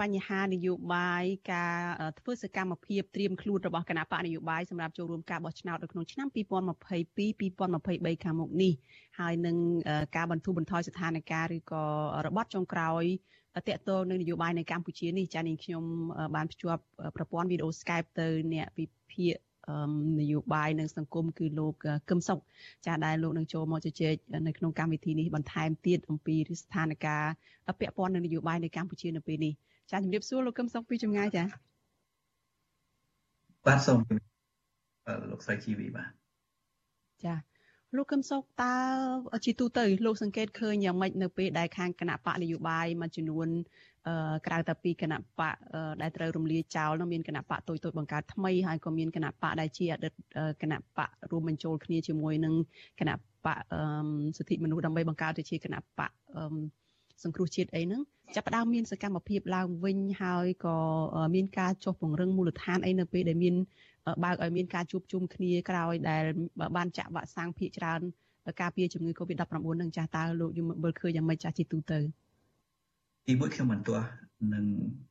[0.00, 1.78] បញ្ហានយោបាយការ
[2.18, 8.72] ធ្វើសកម្មភាពត្រៀមខ្លួនរបស់គណៈបកនយោបាយសម្រាប់ចូលរួមការបោះឆ្នោតនៅក្នុងឆ្នាំ2022 2023ខាងមុខនេះ
[9.20, 9.56] ហើយនឹង
[10.16, 11.84] ការបន្ធូរបន្ថយស្ថានភាពឬក៏
[12.26, 13.04] របបចុងក្រោយ
[13.68, 15.84] តកតងនឹងនយោបាយនៅកម្ពុជានេះចានាងខ្ញុំ
[16.34, 16.82] បានភ្ជាប់
[17.16, 19.34] ប្រព័ន្ធវីដេអូ Skype ទៅអ្នកវិភាគ
[20.20, 21.74] នយោបាយនិងសង្គមគឺលោក
[22.10, 22.38] កឹមសុខ
[22.86, 24.14] ចាដែលលោកនឹងចូលមកជជែក
[24.46, 29.52] នៅក្នុងកម្មវិធីនេះបន្ថែមទៀតអំពីស្ថានភាពពាក់ព័ន្ធនឹងនយោបាយនៅកម្ពុជានៅពេលនេះ
[29.90, 31.44] ចាជំរាបសួរលោកកឹមសុខពីចម្ងាយចា
[33.66, 33.98] បាទសូម
[35.30, 36.10] លោកស្រីជីវីបាទ
[37.24, 37.34] ចា
[37.96, 38.74] លោកកឹមសុខតើ
[39.44, 43.48] ជាទូទៅលោកសង្កេតឃើញយ៉ាងម៉េចនៅពេលដែលខាងគណៈបកនយោបាយមួយចំនួន
[44.46, 45.56] ក្រៅតែពីគណៈបក
[46.02, 50.12] ដែលត្រូវរំលាយចោលនោះមានគណៈបកទុយទុយបង្កើតថ្មីហើយក៏មានគណៈបកដែលជាអតីត
[50.62, 52.54] គណៈបករួមបញ្ចូលគ្នាជាមួយនឹង
[53.00, 53.58] គណៈបក
[54.36, 56.10] សិទ្ធិមនុស្សដើម្បីបង្កើតទៅជាគណៈបក
[57.22, 58.02] សង្គ្រោះជាតិអីហ្នឹង
[58.34, 60.76] ចាប់ផ្ដើមមានសកម្មភាពឡើងវិញហើយក៏
[61.34, 63.54] មានការចុះពង្រឹងមូលដ្ឋានអីនៅពេលដែលមាន
[64.24, 66.24] បើកឲ្យមានការជួបជុំគ្នាក្រោយដែល
[66.76, 68.00] បានចាក់វ៉ាក់សាំងភាគច្រើន
[68.60, 71.98] ការពារជំងឺ Covid-19 នឹងចាស់តើលោកយមមើលឃើញយ៉ាងម៉េចចាស់ជាទូទៅ
[73.26, 74.06] ទីមួយខ្ញុំមិនទាស់
[74.54, 74.64] នឹង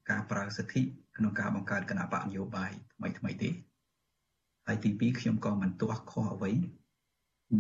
[0.10, 0.82] ការប្រើសិទ្ធិ
[1.17, 3.49] ក្នុងការបង្កើតគណៈបកនយោបាយថ្មីថ្មីទេ
[4.67, 6.52] ហើយទី2ខ្ញុំក៏មិនទាស់ខុសអ្វី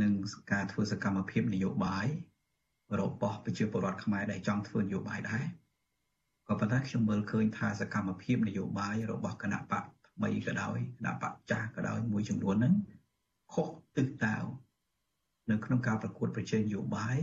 [0.01, 0.13] នឹង
[0.51, 2.07] ការធ្វើសកម្មភាពនយោបាយ
[2.99, 5.45] របស់ប្រជាពលរដ្ឋខ្មែរដែលចង់ធ្វើនយោបាយដែរ
[6.47, 12.75] ក៏ប៉ុន្តែខ្ញុំមើលឃើញថាសកម្មភាពនយោបាយរបស់គណៈបកថ្មីក៏ដោយគណៈបកចាស់ក៏ដោយមួយចំនួនហ្នឹង
[13.53, 14.35] ខុសទឹកតៅ
[15.51, 17.17] នៅក្នុងការប្រកួតប្រជែងនយោបាយ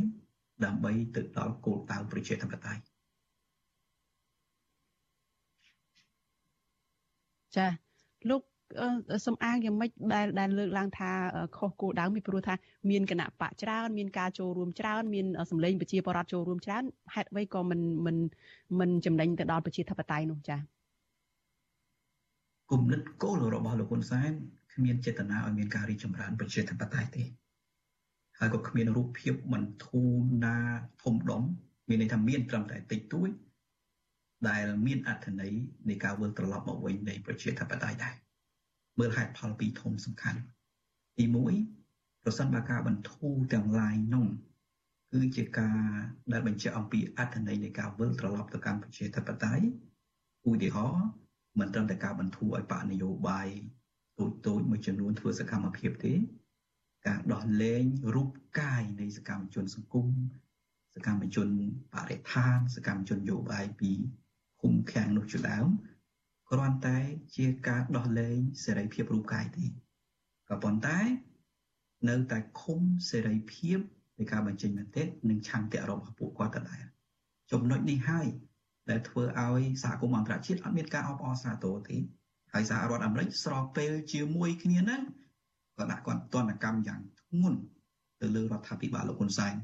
[0.65, 2.83] ដើម្បីទៅដល់គោលដៅប្រជាធិបតេយ្យ
[7.57, 7.67] ចា
[8.31, 8.43] លោក
[9.27, 11.11] សំអាងយ៉ាងម៉េចដែលដែលលើកឡើងថា
[11.57, 12.55] ខុសគោលដៅពីព្រោះថា
[12.91, 18.17] មានគណៈបកច្រើនមានការចូលរួមច្រើនមានសម្លេងប្រជាពលរដ្ឋចូលរួមច្រើនហេតុអ្វីក៏មិនមិន
[18.79, 20.61] មិនចំណេញទៅដល់ប្រជាធិបតេយ្យនោះចា៎
[22.71, 24.31] គំនិតគោលរបស់លោកហ៊ុនសែន
[24.75, 27.23] គ្មានចេតនាឲ្យមានការរីកចម្រើនប្រជាធិបតេយ្យទេ
[28.39, 30.11] ហើយក៏គ្មានរូបភាពបន្ធូរ
[30.45, 30.57] ណា
[31.03, 31.43] ធំដុំ
[31.89, 33.31] មានន័យថាមានត្រឹមតែតិចតួច
[34.49, 35.53] ដែលមានអត្ថន័យ
[35.89, 38.15] នៃការវិលត្រឡប់មកវិញនៃប្រជាធិបតេយ្យដែរ
[38.99, 40.41] មើលហេតុផលពីរធំសំខាន់
[41.19, 41.25] ទី
[41.75, 44.29] 1ប្រសិនបើការបន្ធូរទាំងឡាយនោះ
[45.13, 45.79] គឺជាការ
[46.33, 49.65] ដែលបញ្ជាក់អំពីអត្ថន័យនៃការវិលត្រឡប់ទៅកាន់ប្រជាធិបតេយ្យ
[50.49, 51.09] ឧទាហរណ៍
[51.59, 53.49] មិនត្រឹមតែការបន្ធូរឲ្យបកនយោបាយ
[54.19, 56.13] តូចតូចមួយចំនួនធ្វើសកម្មភាពទេ
[57.07, 58.29] ការដោះលែងរូប
[58.61, 60.07] កាយនៃសកម្មជនសង្គម
[60.95, 61.49] សកម្មជន
[61.95, 63.91] បរិស្ថានសកម្មជននយោបាយពី
[64.61, 65.69] ឃុំឃាំងនោះជាដើម
[66.51, 66.99] គ្រាន់តែ
[67.37, 69.67] ជាការដោះលែងសេរីភាពរូបកាយទេ
[70.49, 70.99] ក៏ប៉ុន្តែ
[72.09, 73.79] នៅតែឃុំសេរីភាព
[74.19, 76.83] នៃការបញ្ចេញមតិនិងឆន្ទៈរបស់ពួកគាត់ដដែល
[77.53, 78.27] ចំណុចនេះហើយ
[78.91, 81.97] ដែលធ្វើឲ្យសហគមន៍អន្តរជាតិអត់មានការអបអរសាទរទេ
[82.53, 85.03] ហើយសហរដ្ឋអាមេរិកស្របពេលជាមួយគ្នាហ្នឹង
[85.79, 87.61] ក៏ដាក់គាត់ទណ្ឌកម្មយ៉ាងធ្ងន់
[88.21, 89.55] ទៅលើរដ្ឋាភិបាលលោកហ៊ុនសែន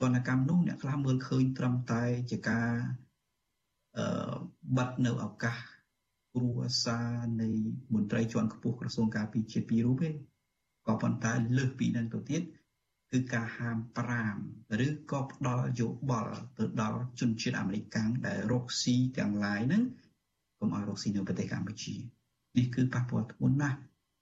[0.00, 2.70] ទណ្ឌកម្មនោះអ្នកខ្លះមើលឃើញត្រឹមតែជាការ
[3.98, 4.34] អឺ
[4.76, 5.56] បិទនៅឱកាស
[6.36, 6.52] គ្រួ
[6.84, 7.10] សារ
[7.42, 7.48] នៃ
[7.94, 10.10] មន្ត្រីជាន់ខ្ពស់ក្រសួងការពារជាតិពីររូបទេ
[10.86, 12.42] ក៏ប៉ុន្តែលើសពីនឹងទៅទៀត
[13.12, 13.76] គឺការហាម
[14.28, 19.82] 5ឬក៏ផ្ដល់យោបល់ទៅដល់ជនជាតិអាមេរិកកាំងដែលរកស៊ីទាំងឡាយហ្នឹង
[20.58, 21.94] កុំឲ្យរកស៊ីនៅប្រទេសកម្ពុជា
[22.56, 23.78] នេះគឺប៉ះពាល់ធ្ងន់ណាស់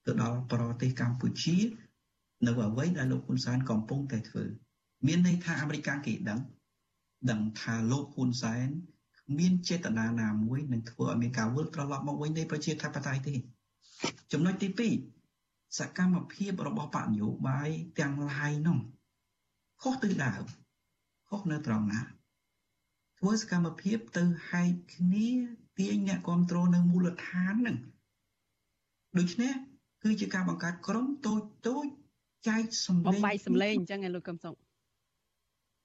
[0.06, 1.56] ទៅដល់ប្រទេសកម្ពុជា
[2.46, 4.44] នៅអ្វីដែលលោកហ៊ុនសែនកំពុងតែធ្វើ
[5.06, 6.40] មានន័យថាអាមេរិកកាំងគេដឹង
[7.30, 8.68] ដឹងថាលោកហ៊ុនសែន
[9.38, 13.34] មានចេតនាណាមួយនឹងធ្វើឲ្យមានការវិលត្រឡប់មកវិញនៃប្រជាធិបតេយ្យទេ
[14.32, 14.68] ចំណុចទី
[15.28, 18.78] 2សកម្មភាពរបស់បកនយោបាយទាំងឡាយនោះ
[19.82, 20.32] ខុសទិសដៅ
[21.28, 22.00] ខុសនៅត្រង់ណា
[23.18, 25.28] ធ្វើសកម្មភាពទៅហែកគ្នា
[25.78, 27.76] ទាញអ្នកគ្រប់គ្រងនៅមូលដ្ឋានហ្នឹង
[29.18, 29.52] ដូច្នេះ
[30.02, 31.86] គឺជាការបង្កើតក្រុមតូចតូច
[32.48, 34.54] ចែកសម្លេងបំបាយសម្លេងអញ្ចឹងឯលោកកឹមសុខ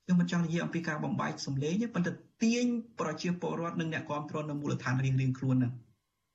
[0.03, 2.65] ខ្ញុំមិនចង់និយាយអំពីការបំបាយសម្លេងទេប៉ុន្តែ ទាញ
[2.99, 5.73] ប្រជាពលរដ្ឋនិងអ្នកគ្រប់គ្រងនៅមូលដ្ឋានរៀងៗខ្លួនហ្នឹង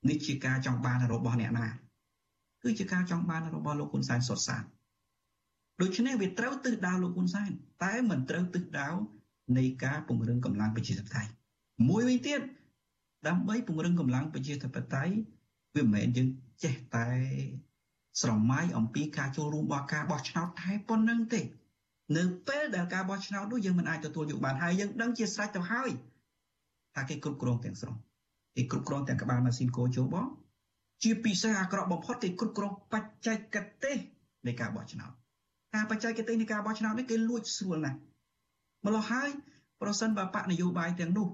[0.08, 1.68] នេះជាការចង់បានរបស់អ្នកណា
[2.62, 4.62] គឺជាការចង់បានរបស់លោកហ៊ុនសែនសុតសាន
[5.80, 7.50] ដូច្នេះវាត្រូវទិសដៅលោកហ៊ុនសែន
[7.84, 8.88] តែមិនត្រូវទិសដៅ
[9.58, 11.30] នៃការពង្រឹងកម្លាំងប្រជាធិបតេយ្យ
[11.88, 12.40] មួយវិញទៀត
[13.28, 15.14] ដើម្បីពង្រឹងកម្លាំងប្រជាធិបតេយ្យ
[15.74, 16.28] វាមិនមែនយើង
[16.64, 17.08] ចេះតែ
[18.20, 21.40] ស្រមៃអំពីការចូលរួមរបស់ការបោះឆ្នោតតែប៉ុណ្្នឹងទេ
[22.16, 25.90] នៅពេលដែលការបោះឆ្នោតនោះយើងមិនអាចទទួលយកបានហើយយើងដឹងជាស្រេចទៅហើយ
[26.94, 27.96] ថាគេគ្រប់គ្រងទាំងស្រុង
[28.56, 30.26] គេគ្រប់គ្រងទាំងក្បាលម៉ាស៊ីនកោជោបង
[31.02, 33.96] ជាពិសេសអាក្រក់បំផុតគេគ្រប់គ្រងបច្ចេកទេស
[34.46, 35.10] នៃការបោះឆ្នោត
[35.74, 37.98] ការបច្ចេកទេសនៃការបោះឆ្នោតនេះគេលួចស្រួលណាស់
[38.86, 39.30] ម្ល៉េះហើយ
[39.80, 41.28] ប្រសិនបើបកនយោបាយទាំងនោះ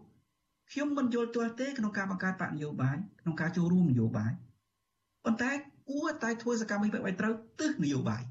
[0.73, 4.33] ខ្ញុំមិនយល់ទាស់ទេក្នុងការបង្កើតបកនយោបាយក្នុងការចូលរួមនយោបាយ
[5.25, 5.51] ប៉ុន្តែ
[5.89, 8.23] គួរតែធ្វើសកម្មភាពឲ្យត្រូវទិសនយោបាយ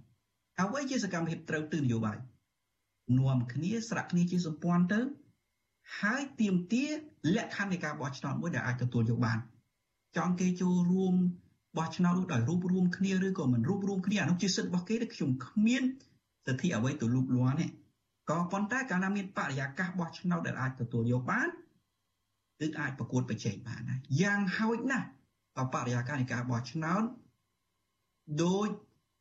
[0.60, 2.18] អ្វីជាសកម្មភាពត្រូវទិសនយោបាយ
[3.20, 5.00] នាំគ្នាស្រាក់គ្នាជាសម្ព័ន្ធទៅ
[6.02, 6.86] ហើយទៀមទា
[7.36, 9.40] លក្ខខណ្ឌនៃការបោះឆ្នោតមួយដែលអាចទទួលយកបាន
[10.18, 11.16] ចង់គេចូលរួម
[11.78, 15.84] បោះឆ្នោតដោយរួមរួមគ្នាឬក៏មិនរួមរួមគ្នាអានោះជាសិទ្ធិរបស់គេដែលខ្ញុំគ្មាន
[16.46, 17.68] សិទ្ធិអ្វីទៅលូបលាន់ទេ
[18.30, 21.50] ក៏ប៉ុន្តែកាលណាមានបរិយាកាសបោះឆ្នោតដែលអាចទទួលយកបាន
[22.60, 25.08] គឺអាចប្រកួតប្រជែងបានដែរយ៉ាងហោចណាស់
[25.74, 27.04] បរិយាកាសនៃការបោះឆ្នោត
[28.44, 28.68] ដោយ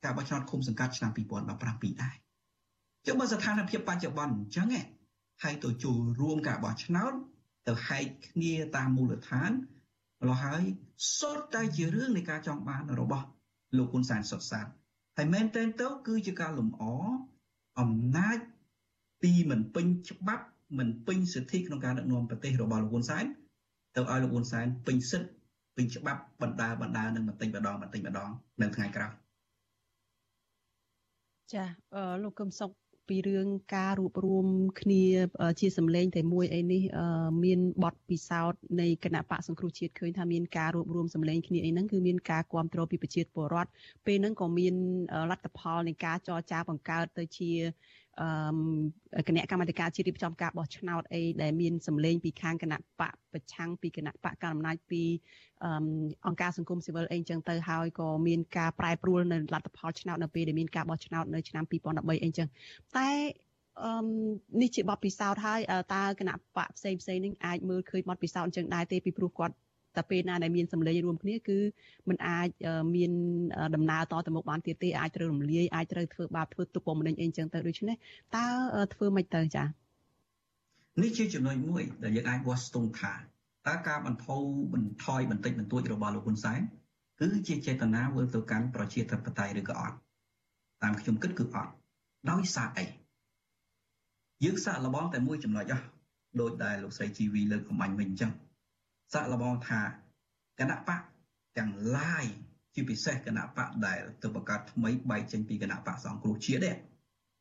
[0.04, 2.14] ការបោះឆ្នោតឃុំសង្កាត់ឆ្នាំ2017ដែរ
[3.06, 4.68] ចុះបើស្ថានភាពបច្ចុប្បន្នអញ្ចឹង
[5.42, 7.12] ហើយទៅចូលរួមការបោះឆ្នោត
[7.68, 9.50] ទៅហែកគ្នាតាមមូលដ្ឋាន
[10.20, 10.62] ម្ល៉េះហើយ
[11.18, 13.26] សុទ្ធតែជារឿងនៃការចង់បានរបស់
[13.76, 14.66] លោកហ៊ុនសែនសុទ្ធសាធ
[15.16, 16.82] ហើយមែនទែនទៅគឺជាការលំអ
[17.80, 18.38] អំណាច
[19.22, 20.44] ពីមិនពេញច្បាប់
[20.78, 23.24] មិនពេញសិទ្ធិក្នុងការដឹកនាំប្រទេសរបស់លោកហ៊ុនសែន
[23.94, 25.28] ទៅឲ្យលោកហ៊ុនសែនពេញសិទ្ធិ
[25.76, 28.30] ពេញច្បាប់បណ្ដាបណ្ដានឹងបន្តិចម្ដងបន្តិចម្ដង
[28.62, 29.12] នៅថ្ងៃក្រោយ
[31.54, 31.64] ចា
[32.22, 32.70] លោកកឹមសុខ
[33.08, 34.46] ពីរឿងការរួបរួម
[34.80, 35.04] គ្នា
[35.60, 36.82] ជាសម្លេងតែមួយអីនេះ
[37.44, 43.70] មានបទពិសោធន៍នៃគណៈបកសង្គ្រោះជាតិឃើញថាមានការរួបរួមសម្លេងគ្នាអីហ្នឹងគឺមានការគ្រប់គ្រងពីប្រជាពលរដ្ឋ
[44.06, 44.74] ពេលហ្នឹងក៏មាន
[45.30, 47.50] លទ្ធផលនៃការចរចាបង្កើតទៅជា
[49.28, 55.02] គណៈកម្មាធិការជាតិរៀបចំការបោះឆ្នោតអីដែលមានសម្លេងពីខាងគណៈបកប្រឆាំងពីគណៈបកកណ្ដាលអំណាចពី
[56.26, 62.48] អង្គការសង្គមស៊ីវិលអីចឹងទៅហើយក៏មានការប្រែប្រួលនៅលទ្ធផលឆ្នោតនៅពេលដែលមានការបោះឆ្នោតនៅឆ្នាំ2013អីចឹង
[62.96, 63.10] តែ
[63.84, 64.06] អឺ
[64.60, 65.60] នេះជាបទពិសោធន៍ហើយ
[65.94, 69.54] តើគណៈបកផ្សេងផ្សេងនឹងអាចមើលឃើញបទពិសោធន៍អញ្ចឹងដែរទេពីព្រោះគាត់
[69.98, 71.58] តែពេលណាដែលមានសម្លេងរួមគ្នាគឺ
[72.08, 72.48] มันអាច
[72.94, 73.12] មាន
[73.74, 77.96] ដំណើរតទៅមុខបានទៀតទេអាចត្រូវរំលាយអាចត្រូវធ្វើបាបធ្វើទុកបុកម្នេញអីចឹងទៅដូច្នេះ
[78.36, 78.46] តើ
[78.94, 79.66] ធ្វើមិនទៅចា៎
[81.02, 83.12] នេះជាចំណុចមួយដែលយើងអាចវាស់ស្ទង់ថា
[83.66, 86.60] តើការបន្ថយបន្ថយបន្តិចបន្តួចរបស់លោកហ៊ុនសែន
[87.20, 89.96] គឺជាចេតនាវិលទៅកាន់ប្រជាធិបតេយ្យឬក៏អត់
[90.82, 91.72] តាមខ្ញុំគិតគឺអត់
[92.30, 92.84] ដោយសារអី
[94.44, 95.82] យើងសាកល្បងតែមួយចំណុចអោះ
[96.40, 98.32] ដោយដែលលោកស្រីជីវីលើកកំអាញ់វិញអញ្ចឹង
[99.12, 99.80] សាកល្បងថា
[100.60, 101.00] គណៈបក
[101.58, 102.24] ទាំងឡាយ
[102.74, 106.72] ជាពិសេសគណៈបកដែលទៅបង្កើតថ្មីបែកចេញពីគណៈបកសង្គ្រោះជាតិទេ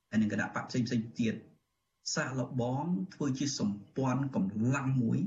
[0.10, 1.36] ហើយនឹងគណៈបកផ្សេងផ្សេងទៀត
[2.16, 5.20] សាកល្បងធ្វើជាសម្ព័ន្ធកម្លាំងមួយ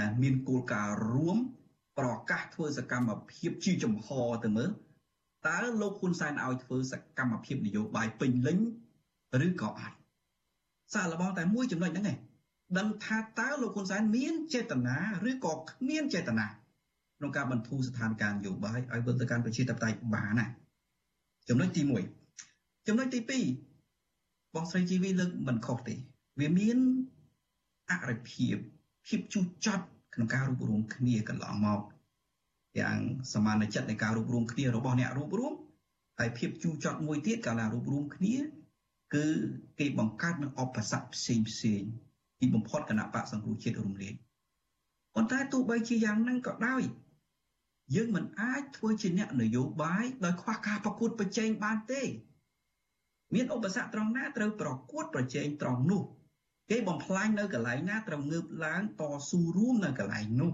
[0.00, 1.38] ដែលមានគោលការណ៍រួម
[1.98, 4.08] ប្រកាសធ្វើសកម្មភាពជាចំហ
[4.44, 4.70] ទៅមើល
[5.46, 8.58] តើលោកហ៊ុនសែនឲ្យធ្វើសកម្មភាពនយោបាយពេញលេញ
[9.46, 9.96] ឬក៏អត់
[10.94, 12.18] សាកល្បងតែមួយចំណុចហ្នឹងឯង
[12.77, 14.97] ដឹងថាតើលោកហ៊ុនសែនមានចេតនា
[15.29, 16.47] ឬក៏គ្មានចេតនា
[17.17, 20.45] ក្នុងការបន្ធូរស្ថានភាពនយោបាយឲ្យវិលទៅកាន់ប្រជាធិបតេយ្យបានណា
[21.49, 21.81] ចំណុចទី
[22.35, 23.19] 1ចំណុចទី
[23.87, 25.95] 2បងស្រីជីវីលើកមិនខុសទេ
[26.39, 26.77] វាមាន
[27.91, 28.55] អរិភាព
[29.07, 31.81] ភាពជូរចត់ក្នុងការរួបរวมគ្នាកន្លងមក
[32.79, 32.97] យ៉ាង
[33.33, 35.53] សមានចិត្តនៃការរួបរวมគ្នារបស់អ្នករួបរวม
[36.19, 38.35] ហើយភាពជូរចត់មួយទៀតកាលណារួបរวมគ្នា
[39.15, 39.25] គឺ
[39.79, 41.83] គេបង្កើតនៅអបស័កផ្សេងផ្សេង
[42.40, 44.14] ទីបំផុតគណៈបកសង្គ្រោះជាតិរំលាយ
[45.14, 46.82] ប៉ុន្តែទោះបីជាយ៉ាងហ្នឹងក៏ដោយ
[47.94, 52.02] យើងមិនអាចធ្វើជាអ្នកនយោបាយដោយខ្វះការប្រកួតប្រជែងបានទេ
[53.34, 56.02] មានឧបសគ្គត្រង់ណាត្រូវប្រកួតប្រជែងត្រង់នោះ
[56.70, 60.52] គេបំផ្លាញនៅកន្លែងណាត្រូវងើបឡើងតស៊ូរួមនៅកន្លែងនោះ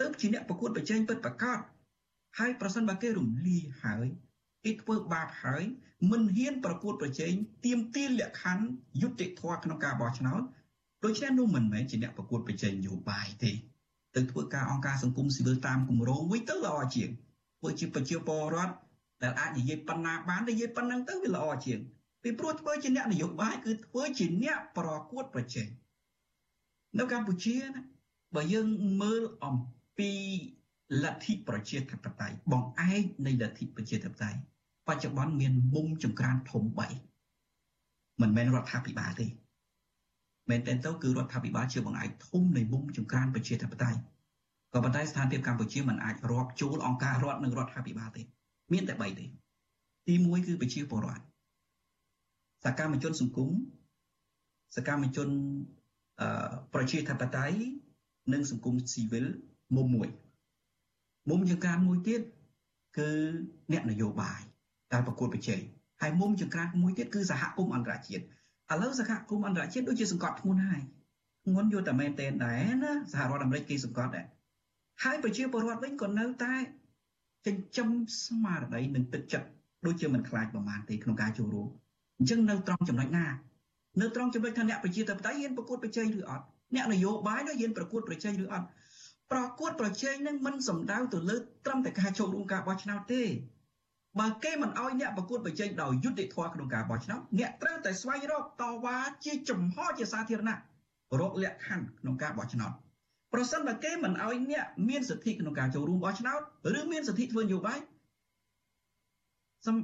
[0.00, 1.58] ទើបជាអ្នកប្រកួតប្រជែងពិតប្រាកដ
[2.38, 4.06] ហើយប្រសិនបើគេរំលាយហើយ
[4.64, 5.64] គេធ្វើបាបហើយ
[6.10, 7.32] មិនហ៊ានប្រកួតប្រជែង
[7.64, 8.64] ទៀមទានលក្ខខណ្ឌ
[9.02, 10.42] យុត្តិធម៌ក្នុងការបោះឆ្នោត
[11.04, 13.52] ដូច្នេះនោះមិនមែនជាអ្នកប្រកួតប្រជែងនយោបាយទេ
[14.14, 17.10] ទៅធ្វើការអង្គការសង្គមស៊ីវិលតាមគម្រោងវិញទៅល្អជាង
[17.58, 18.74] ធ្វើជាប្រជាពលរដ្ឋ
[19.22, 21.80] ដែលអាចនិយាយប៉ុណ្ណាបាននិយាយប៉ុណ្ណឹងទៅវាល្អជាង
[22.22, 25.68] ពីព្រោះធ្វើជាអ្នកនយោបាយគឺធ្វើជាអ្នកប្រកួតប្រជែង
[26.98, 27.80] នៅកម្ពុជាណា
[28.34, 28.66] បើយើង
[29.02, 29.56] មើលអំ
[29.98, 30.12] ពី
[31.02, 34.38] លទ្ធិប្រជាធិបតេយ្យបងឯកនៃលទ្ធិប្រជាធិបតេយ្យ
[34.86, 39.26] បច្ចុប្បន្នមានមុំចង្ក្រានធំ3មិនមែនរដ្ឋាភិបាលទេ
[40.50, 43.98] មែនទែនទៅគឺរដ្ឋាភិបាលជាបង្អែកធំនៃមុំចង្ក្រានប្រជាធិបតេយ្យ
[44.72, 48.22] ក៏ប៉ុន្តែស្ថានភាពកម្ពុជាមិនអាចរាប់ចូលអង្គការរដ្ឋនិងរដ្ឋាភិបាលទេ
[48.72, 49.26] មានតែ3ទេ
[50.06, 51.22] ទី1គឺប្រជាពលរដ្ឋ
[52.64, 53.50] សកម្មជនសង្គម
[54.76, 55.28] សកម្មជន
[56.20, 57.58] អឺប្រជាធិបតេយ្យ
[58.32, 59.26] និងសង្គមស៊ីវិល
[59.76, 60.08] មុំមួយ
[61.28, 62.20] មុំចង្ក្រានមួយទៀត
[62.98, 63.08] គឺ
[63.72, 64.40] អ្នកនយោបាយ
[64.92, 65.62] ដែលប្រកួតប្រជែង
[66.00, 68.24] ហើយមុំចង្ក្រានមួយទៀតគឺសហគមន៍អន្តរជាតិ
[68.72, 70.82] ឥឡូវសហគមន៍អន្តរជាតិដូចជាសង្កត់ធ្ងន់ហើយ
[71.44, 74.26] ធ្ងន់យកតែមែនតែនដែរណាសហរដ្ឋអាមេរិកគេសង្កត់ដែរ
[75.04, 76.54] ហើយប្រជាពលរដ្ឋវិញក៏នៅតែ
[77.46, 77.88] ចិញ្ចឹម
[78.24, 79.46] ស្មារតីនិងទឹកចិត្ត
[79.86, 81.68] ដូចជាមិនខ្លាចប្រមាណទេក្នុងការចូលរួម
[82.18, 83.26] អញ្ចឹងនៅត្រង់ចំណុចណា
[84.00, 88.66] នៅត្រង់ចំណុចថាអ្នកប្រជាធិបតេយ្យហ៊ានប្រកួតប្រជែងឬអត់អ្នកនយោបាយនោះហ៊ានប្រកួតប្រជែងឬអត់
[89.32, 93.22] ប្រកួតប្រជែងនឹងមិនសំដៅទៅលើត្រឹមតែការចូលរួមការបោះឆ្នោតទេ
[94.18, 100.56] បើគេមិនអោយអ្នកប្រកួតប្រជែងដោយយុត្តិធម៌ក្នុងការបោះឆ្នោតអ្នកត្រូវតែស្វែងរកតវ៉ាជាចំហជាសាធារណៈ
[101.20, 102.72] រកលក្ខខណ្ឌក្នុងការបោះឆ្នោត
[103.32, 106.40] ប្រសិនបើគេមិនអោយអ្នកមានសិទ្ធិក្នុងការចូលរួមបោះឆ្នោត
[106.78, 107.78] ឬមានសិទ្ធិធ្វើនយោបាយ
[109.66, 109.76] សំ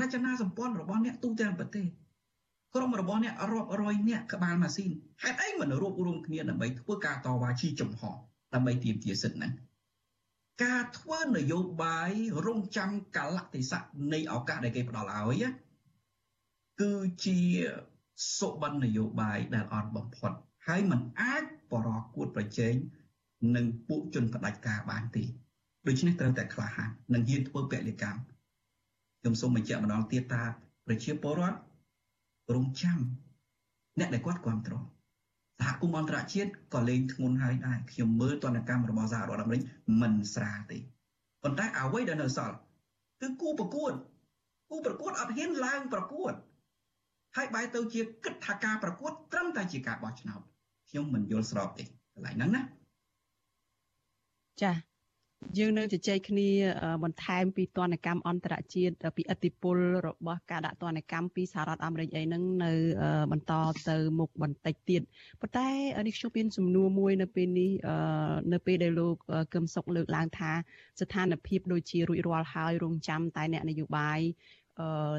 [0.00, 1.86] រចនាសម្ព័ន្ធរបស់អ្នកទូទាំងប្រទេស
[2.74, 4.90] ក្រុមរបស់អ្នករាប់រយអ្នកក្បាលម៉ាស៊ីន
[5.22, 8.02] ហេតុអីមិនរួបរวมគ្នាដើម្បីធ្វើការតវ៉ាជាចំហ
[8.54, 9.52] ដើម្បីទាមទារសិទ្ធិហ្នឹង
[10.62, 12.10] ការធ្វើនយោបាយ
[12.46, 15.44] រងចាំកលៈទេសៈនៃឱកាសដែលគេផ្ដល់ឲ្យ
[16.80, 16.92] គឺ
[17.24, 17.38] ជា
[18.38, 20.32] សុបិននយោបាយដែលអត់បំផុត
[20.66, 22.74] ហើយมันអាចបរោះគួតប្រជែង
[23.56, 25.24] នឹងពួកជនផ្ដាច់ការបានទេ
[25.88, 28.20] ដូច្នេះត្រូវតែក្លាហាននិងហ៊ានធ្វើពលកម្ម
[29.20, 30.42] ខ្ញុំសូមបញ្ជាក់ម្ដងទៀតថា
[30.86, 31.58] ប្រជាពលរដ្ឋ
[32.54, 32.98] រងចាំ
[33.98, 34.82] អ្នកដែលគាត់គ្រប់គ្រង
[35.60, 39.62] សហគមន៍អន្តរជាតិក៏លេងធ្ងន់ហើយដែរខ្ញុំមើលទណ្ឌកម្មរបស់សហរដ្ឋអាមេរិក
[40.00, 40.78] មិនស្រាលទេ
[41.42, 42.56] ប៉ុន្តែអ្វីដែលនៅសល់
[43.20, 43.92] គឺគូប្រកួត
[44.70, 46.32] គូប្រកួតអត់ហ៊ានឡើងប្រកួត
[47.36, 50.40] ហើយបែរទៅជាគិតថាការប្រកួតត្រឹមតែជាការបោះឆ្នោត
[50.88, 52.62] ខ្ញុំមិនយល់ស្របទេកន្លែងហ្នឹងណា
[54.62, 54.72] ចា
[55.58, 56.48] យើងនៅជជែកគ្នា
[57.04, 59.76] បន្ថែមពីទណ្ឌកម្មអន្តរជាតិពីឥទ្ធិពល
[60.06, 62.72] របស់ការដាក់ទណ្ឌកម្មពីសហរដ្ឋអាមេរិកអីហ្នឹងនៅ
[63.32, 63.52] បន្ត
[63.88, 65.02] ទៅមុខបន្តិចទៀត
[65.40, 65.68] ប៉ុន្តែ
[66.06, 67.70] នេះខ្ញុំមានសំណួរមួយនៅពេលនេះ
[68.52, 69.16] នៅពេលដែលលោក
[69.54, 70.52] កឹមសុខលើកឡើងថា
[71.00, 74.20] ស្ថានភាពដូចជារួចរាល់ហើយរងចាំតែអ្នកនយោបាយ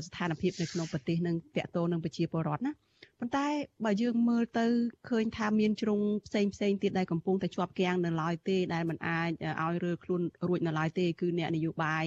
[0.08, 2.74] ស្ថានភាពនៅក្នុងប្រទេសនឹងតកតទៅនឹងប្រជាពលរដ្ឋណា
[3.21, 3.47] ប៉ុន្តែ
[3.85, 4.67] បើយើងមើលទៅ
[5.09, 9.31] ឃើញថាមានជ្រុងផ្សេងផ្សេងទៀតដែលកំពុងតែជាប់គាំងនៅឡើយទេដែលมันអាច
[9.63, 12.07] ឲ្យរើខ្លួនរួចនៅឡើយទេគឺអ្នកនយោបាយ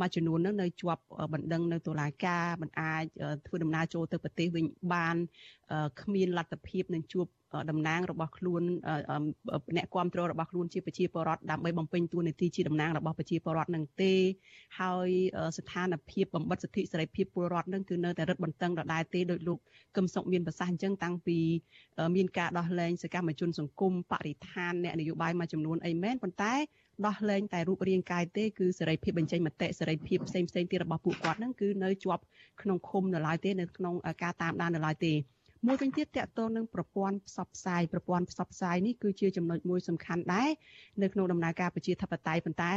[0.00, 3.04] មួយចំនួននឹងនៅជាប់បណ្ដឹងនៅតុលាការมันអាច
[3.46, 5.16] ធ្វើដំណើរចូលទៅប្រទេសវិញបាន
[6.02, 7.26] គ្មានលទ្ធភាពនឹងជួប
[7.69, 8.61] តំណាងរបស់ខ្លួន
[9.75, 14.13] អ្នកគ្រប់គ្រងរបស់ខ្លួនជាប្រជាពលរដ្ឋដើម្បីបំពេញតួនាទីជាតំណាងរបស់ប្រជាពលរដ្ឋនឹងទេ
[14.79, 15.09] ហើយ
[15.57, 19.59] ស្ថានភាពបំបិតសិទ្ធិសេរីភាពពលរដ្ឋនឹងគឺនៅតែរឹតបន្តឹងដដែលទេដោយលោក
[19.95, 21.39] កឹមសុខមានប្រសាសន៍អញ្ចឹងតាំងពី
[22.15, 26.53] មានការដោះលែងសកម្មជនសង្គមបរិស្ថានអ្នកនយោបាយមួយចំនួនអីមែនប៉ុន្តែ
[27.07, 32.23] ដោះលែងតែរូបរាងកាយទេគឺសេរីភាពបញ្ចេញមតិសេរីភាពផ្សេងផ្សេងទៀតរបស់ពួកគាត់ហ្នឹងគឺនៅជាប់
[32.61, 35.13] ក្នុងឃុំនៅឡើយទេនៅក្នុងការតាមដាននៅឡើយទេ
[35.67, 40.49] មួយវិញទៀតតកតទៅនឹងប្រព័ន្ធផ្សព្វផ្សាយប្រព័ន្ធផ្សព្វផ្សាយនេះគឺជាចំណុចមួយសំខាន់ដែរ
[41.01, 42.73] នៅក្នុងដំណើរការប្រជាធិបតេយ្យប៉ុន្តែ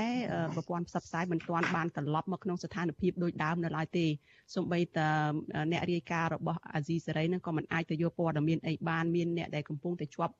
[0.54, 4.06] ប្រព័ន្ធផ្សព្វផ្សាយមិនទាន់បានត្រឡប់មកក្នុងស្ថានភាពដូចដើមនៅឡើយទេ
[4.54, 5.08] សូម្បីតែ
[5.70, 10.34] អ្នករាយការណ៍របស់អាស៊ីសេរីនឹងក៏មិនអាចទៅយកព័ត៌មានអីបានមានអ្នកដែលកំពុងតែជាប់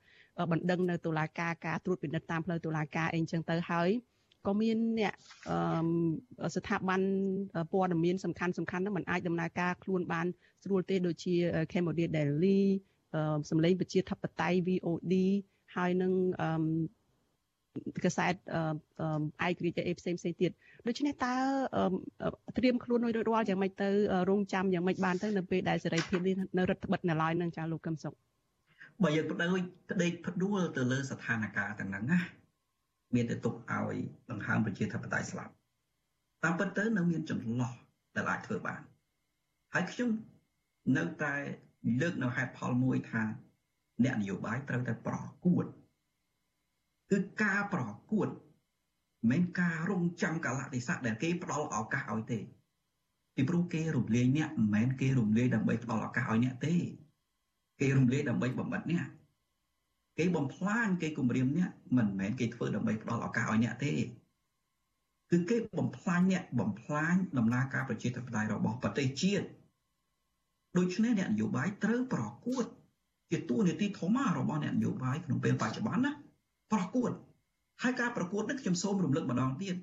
[0.51, 3.91] បណ្ដឹងនៅតុលាការការត្រួតពិនិត្យតាមផ្លូវតុលាការអីចឹងទៅហើយ
[4.47, 5.15] ក៏មានអ្នក
[6.57, 7.01] ស្ថាប័ន
[7.73, 10.27] ព័ត៌មានសំខាន់សំខាន់ហ្នឹងมันអាចដំណើរការខ្លួនបាន
[10.65, 11.35] ស្រួលទេដូចជា
[11.73, 12.61] Cambodia Daily
[13.51, 15.15] សម្លេងប្រជាធិបតេយ្យ VOD
[15.77, 16.13] ហើយនឹង
[18.05, 18.35] កសែត
[19.47, 20.51] ឯករាជ្យអីផ្សេងផ្សេងទៀត
[20.87, 21.35] ដូច្នេះតើ
[22.59, 23.89] ត្រៀមខ្លួនរួចរាល់យ៉ាងម៉េចទៅ
[24.31, 28.15] រងចាំយ៉ាងម៉េចបានទៅនៅពេលដែលសេរីភាពនេះនៅរដ្ឋបិទនៅឡើយនឹងចាលោកកឹមសុខ
[29.03, 29.47] បើយើងបដិ
[29.91, 32.19] ផ្ដេកផ្ដួលទៅលើស្ថានភាពទាំងហ្នឹងណា
[33.17, 33.97] មានតែទុកឲ្យ
[34.31, 35.53] ដង្ហើមប្រជាធិបតេយ្យស្លាប់
[36.45, 37.73] តាមពិតទៅនៅមានចន្លោះ
[38.17, 38.81] ដែលអាចធ្វើបាន
[39.75, 40.11] ហើយខ្ញុំ
[40.97, 41.35] នៅតែ
[42.01, 43.23] លើកនៅហេតុផលមួយថា
[44.05, 45.65] អ្នកនយោបាយត្រូវតែប្រកួត
[47.11, 48.29] គឺការប្រកួត
[49.31, 52.39] មិនការរងចាំកលៈទេសៈដែលគេផ្ដល់ឱកាសឲ្យទេ
[53.35, 56.75] ពីព្រោះគេរំលាយអ្នកមិនមែនគេរំលាយដើម្បីផ្ដល់ឱកាសឲ្យអ្នកទេ
[57.81, 59.07] គេរំលាយដើម្បីបំបត្តិអ្នក
[60.19, 63.93] គេបំផ្លាញគេគំរាមអ្នកមិនមែនគេធ្វើដើម្បីផ្ដល់ឱកាសឲ្យអ្នកទេ
[65.31, 69.47] គឺគេបំផ្លាញអ្នកបំផ្លាញដំណើរការប្រជាធិបតេយ្យរបស់ប្រទេសជាតិ
[70.79, 72.65] ដូច្នេះអ្នកនយោបាយត្រូវប្រកួត
[73.31, 76.13] ជាតួនាទីធំរបស់អ្នកនយោបាយក្នុងពេលបច្ចុប្បន្នណា
[76.73, 77.11] ប្រកួត
[77.83, 79.77] ហើយការប្រកួតនេះខ្ញុំសូមរំលឹកម្ដងទៀត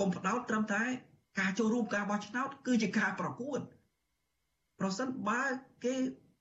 [0.00, 0.82] កុំផ្ដោតត្រឹមតែ
[1.40, 3.60] ការចូលរួមការបោះឆ្នោតគឺជាការប្រកួត
[4.80, 5.42] ប្រសិនបើ
[5.84, 5.94] គេ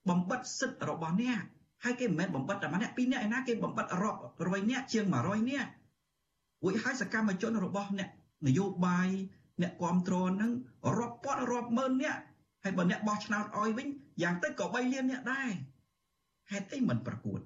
[0.10, 1.44] បំបិតសិទ្ធិរបស់អ្នក
[1.84, 5.70] ហើយគេមិនមែនបំបិតតែម្នាក់ពីរនាក់ឯណាគេបំបិតរាប់រយនាក់ជាង100នាក់
[6.64, 8.10] រួចហើយសកម្មជនរបស់អ្នក
[8.48, 9.10] នយោបាយ
[9.62, 10.52] អ្នកគ្រប់គ្រងហ្នឹង
[10.98, 12.22] រាប់ពាន់រាប់ម៉ឺននាក់
[12.64, 13.88] ហើយបើអ្នកបោះឆ្នោតឲ្យវិញ
[14.22, 15.50] យ៉ាងតិចក៏3លានអ្នកដែរ
[16.52, 17.40] ហេតុអីមិនប្រកួត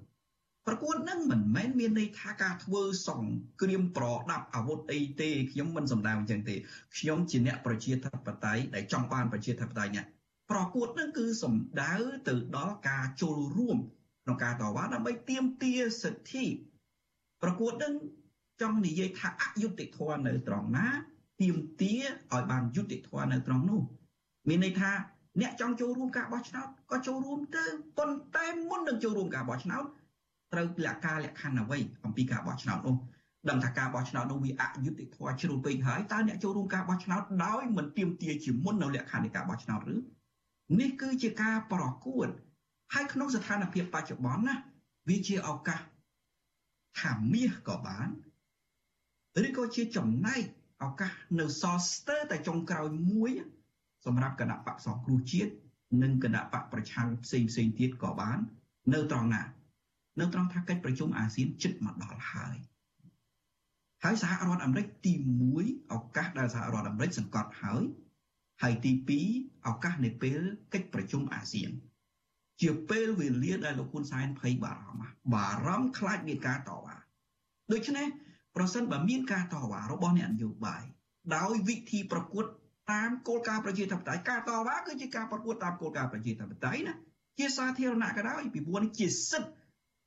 [0.66, 6.54] ប្រកួតហ្នឹងមិនមែនមានន័យថាការធ្វើសង្គ្រាមប្រដាប់អាវុធអីទេខ្ញុំមិនសម្ដៅអញ្ចឹងទេ
[6.96, 10.04] ខ្ញុំជាអ្នកប្រជាធិបតេយ្យដែលចង់បានប្រជាធិបតេយ្យនេះ
[10.50, 11.94] ប្រកួតហ្នឹងគឺសំដៅ
[12.28, 13.76] ទៅដល់ការចូលរួម
[14.24, 16.44] ក្នុងការតវ៉ាដើម្បីទាមទារសិទ្ធិ
[17.42, 17.94] ប្រកួតនឹង
[18.60, 20.86] ចង់និយាយថាអយុត្តិធម៌នៅត្រង់ណា
[21.40, 23.80] ទាមទារឲ្យបានយុត្តិធម៌នៅត្រង់នោះ
[24.48, 24.90] មានន័យថា
[25.40, 27.64] អ្នកចង់ចូលរួមការបោះឆ្នោតក៏ចូលរួមទៅ
[27.98, 29.84] ប៉ុន្តែមុននឹងចូលរួមការបោះឆ្នោត
[30.52, 32.96] ត្រូវលក្ខការលក្ខខណ្ឌអ្វីអំពីការបោះឆ្នោតនោះ
[33.48, 39.96] ដឹងថាការបោះឆ្នោតនោះវាអយុត្តិធម៌ជ្រុលពេកហើយតើអ្នកចូលរួមការបោះឆ្នោតដោយមិនទៀមទាជាមុននៅលក្ខខណ្ឌនៃការបោះឆ្នោតឬ
[40.80, 42.28] នេះគឺជាការប្រកួត
[42.94, 44.56] ហើយក្នុងស្ថានភាពបច្ចុប្បន្នណា
[45.08, 45.80] វាជាឱកាស
[47.00, 48.08] ថាមាសក៏បាន
[49.46, 50.42] ឬក៏ជាចំណែក
[50.84, 53.30] ឱកាសនៅសល់ស្ទើរតែចុងក្រោយមួយ
[54.06, 55.52] សម្រាប់គណៈបកសង្គ្រោះជាតិ
[56.02, 58.38] និងគណៈបកប្រឆាំងផ្សេងផ្សេងទៀតក៏បាន
[58.92, 59.42] នៅត្រង់ណា
[60.20, 62.56] នៅត្រង់ថាកិច្ចប្រជុំអាស៊ានជិតមកដល់ហើយ
[64.04, 65.12] ហើយសហរដ្ឋអាមេរិកទី
[65.52, 67.82] 1ឱកាសដែលសហរដ្ឋអាមេរិកសង្កត់ហើយ
[68.62, 68.92] ហើយទី
[69.30, 70.40] 2ឱកាសនៃពេល
[70.72, 71.70] កិច្ចប្រជុំអាស៊ាន
[72.62, 76.96] ជាពេលវេលាដែលលោកហ៊ុនសែនភ័យបារម្ភបារម្ភខ្លាចមានការតវ៉ា
[77.72, 78.06] ដូច្នេះ
[78.56, 80.82] ប្រសិនបើមានការតវ៉ារបស់អ្នកនយោបាយ
[81.36, 82.44] ដោយវិធីប្រកួត
[82.92, 86.94] តាមគោលការណ៍ប្រជាធិបតេយ្យការតវ៉ាគឺជាការប្រកួតតាមគោលការណ៍ប្រជាធិបតេយ្យណា
[87.38, 89.52] ជាសាធារណៈក៏ដោយពីព្រោះនេះជាសិទ្ធិ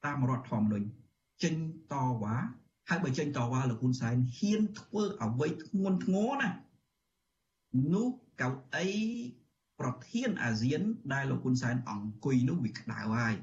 [0.05, 0.87] តាមរដ្ឋធម្មនុញ្ញ
[1.43, 1.55] ចេញ
[1.93, 2.35] តវ៉ា
[2.89, 6.49] ហើយបើចេញតវ៉ាលោកហ៊ុនសែនហ៊ានធ្វើអ្វីធ្ងន់ធ្ងរណា
[7.93, 8.07] នោះ
[8.41, 8.87] កៅអី
[9.80, 10.80] ប្រធានអាស៊ាន
[11.12, 13.34] ដែលលោកហ៊ុនសែនអង្គុយនោះវាក្តៅហើយ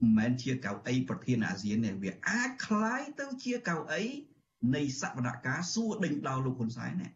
[0.00, 4.02] មិនមែនជាកៅអីប្រធានអាស៊ានទេវាអាចคล้ายទៅជាកៅអី
[4.74, 7.08] នៃសវនកម្មសួរដេញដោលលោកហ៊ុនសែនណា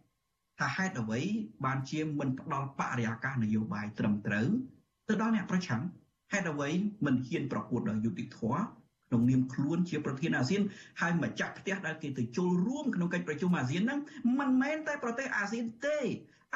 [0.61, 1.21] ថាហេតុអ្វី
[1.65, 4.49] បានជាមិនផ្ដល់បរិយាកាសនយោបាយត្រឹមត្រូវ
[5.09, 5.83] ទៅដល់អ្នកប្រឆាំង
[6.33, 6.71] ហេតុអ្វី
[7.07, 8.63] មិនហ៊ានប្រកួតដោយយុត្តិធម៌
[9.09, 10.63] ក្នុងនាមខ្លួនជាប្រធានអាស៊ាន
[11.01, 14.01] ហើយម្ចាស់ផ្ទះដែលគេទៅចូលរួមក្នុងកិច្ចប្រជុំអាស៊ានហ្នឹង
[14.39, 15.99] មិនមែនតែប្រទេសអាស៊ានទេ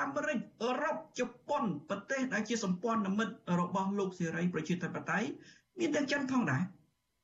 [0.01, 5.27] អាមេរិកអឺរ៉ុបជប៉ុនប្រទេសដែលជាសម្ព័ន្ធមិត្តរបស់លោកសេរីប្រជាធិបតេយ្យ
[5.79, 6.63] មានទាំងចិនផងដែរ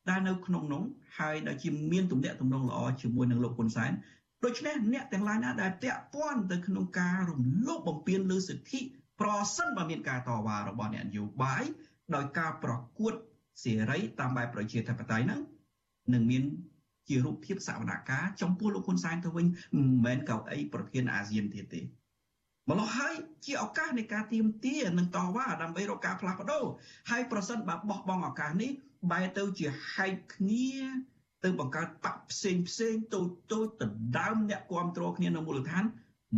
[0.09, 0.83] ដែលនៅក្នុងនោះ
[1.19, 3.91] ហើយដែលជាមានទំនាក់ទំនងល្អជាមួយនឹងលោកហ៊ុនសែន
[4.45, 8.79] ដូច្នេះអ្នកទាំងឡាយណាដែលតាក់ព័ន្ធទៅក្នុងការរំលោភបំពានលើសិទ្ធិ
[9.21, 11.63] ប្រសិនបើមានការតវ៉ារបស់អ្នកនយោបាយ
[12.15, 13.13] ដោយការប្រកួត
[13.63, 15.41] សេរីតាមបែបប្រជាធិបតេយ្យហ្នឹង
[16.13, 16.43] នឹងមាន
[17.07, 19.45] ជារូបភាពសវនកម្មចំពោះលោកហ៊ុនសែនទៅវិញ
[19.75, 21.81] មិនមែនកៅអីប្រធានអាស៊ានទៀតទេ
[22.70, 23.14] ម្ល៉េះហើយ
[23.46, 26.64] ជាឱកាសនៃការទៀមទានិងតវ៉ាដើម្បីរកការផ្លាស់ប្ដូរ
[27.10, 28.70] ហើយប្រសិនបើបោះបង់ឱកាសនេះ
[29.10, 30.68] បែរទៅជាហែកគ្នា
[31.44, 35.84] ទៅបង្កើតបកផ្សេងផ្សេងតូចតូចដណ្ដើមអ្នកគ្រប់គ្រងគ្នានៅមូលដ្ឋាន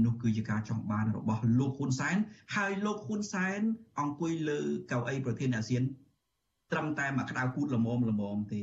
[0.05, 2.16] នោះគឺជាការចង់បានរបស់លោកហ៊ុនសែន
[2.57, 3.61] ហើយលោកហ៊ុនសែន
[4.01, 4.61] អង្គុយលើ
[4.91, 5.83] កៅអីប្រធានអាស៊ាន
[6.72, 8.62] ត្រឹមតែមកក្តៅគូតល្មមល្មមទេ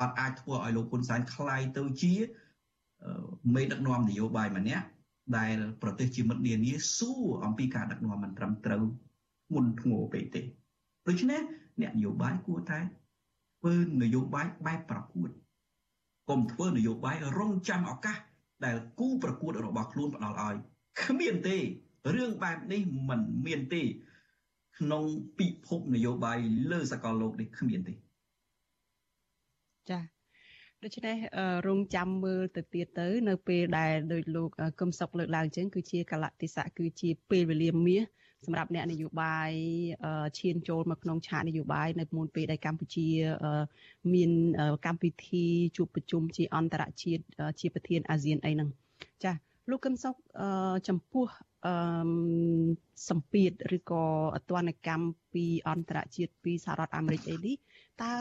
[0.00, 2.14] អត់អាចធ្វើឲ្យលោកហ៊ុនសែនคล้ายទៅជា
[3.54, 4.86] មេដឹកនាំនយោបាយម្នាក់
[5.37, 8.83] ដែលប្រទេសជាមិត្តនានាសួរអំពីការដឹកនាំមិនត្រឹមត្រូវ
[9.53, 10.41] មុនធ្ងរពេកទេ
[11.07, 11.41] ដូច្នេះ
[11.81, 12.79] អ្នកនយោបាយគួរតែ
[13.59, 15.29] ធ្វើនយោបាយបែបប្រកួត
[16.29, 18.17] កុំធ្វើនយោបាយរងចាំឱកាស
[18.65, 20.55] ដែលគូប្រកួតរបស់ខ្លួនផ្ដល់ឲ្យ
[21.01, 21.57] គ្មានទេ
[22.15, 23.81] រឿងបែបនេះមិនមានទេ
[24.77, 25.03] ក្នុង
[25.39, 26.39] ពិភពនយោបាយ
[26.71, 27.93] លើសកលលោកនេះគ្មានទេ
[29.89, 29.99] ចា
[30.83, 31.15] ដូច្នេះ
[31.67, 34.49] រងចាំមើលទៅទៀតទៅ នៅពេលដែលដោយលោក
[34.79, 38.03] កឹមសុខលើកឡើងអញ្ចឹងគឺជាកលតិសៈគឺជាពេលវេលាមាស
[38.45, 39.51] សម្រាប់អ្នកនយោបាយ
[40.39, 43.07] ឈានចូលមកក្នុងឆាកនយោបាយនៅមុនពេលដែលកម្ពុជា
[44.13, 44.31] មាន
[44.85, 45.45] កម្មវិធី
[45.77, 47.23] ជួបប្រជុំជាអន្តរជាតិ
[47.59, 48.69] ជាប្រធានអាស៊ានអីហ្នឹង
[49.23, 49.33] ចា
[49.69, 50.15] លោកកឹមសុខ
[50.87, 51.25] ចំពោះ
[51.65, 51.73] អឺ
[53.09, 54.03] សម្ពាធឬក៏
[54.35, 57.55] អតនកម្មពីអន្តរជាតិពីសហរដ្ឋអាមេរិកអីនេះ
[58.03, 58.15] តើ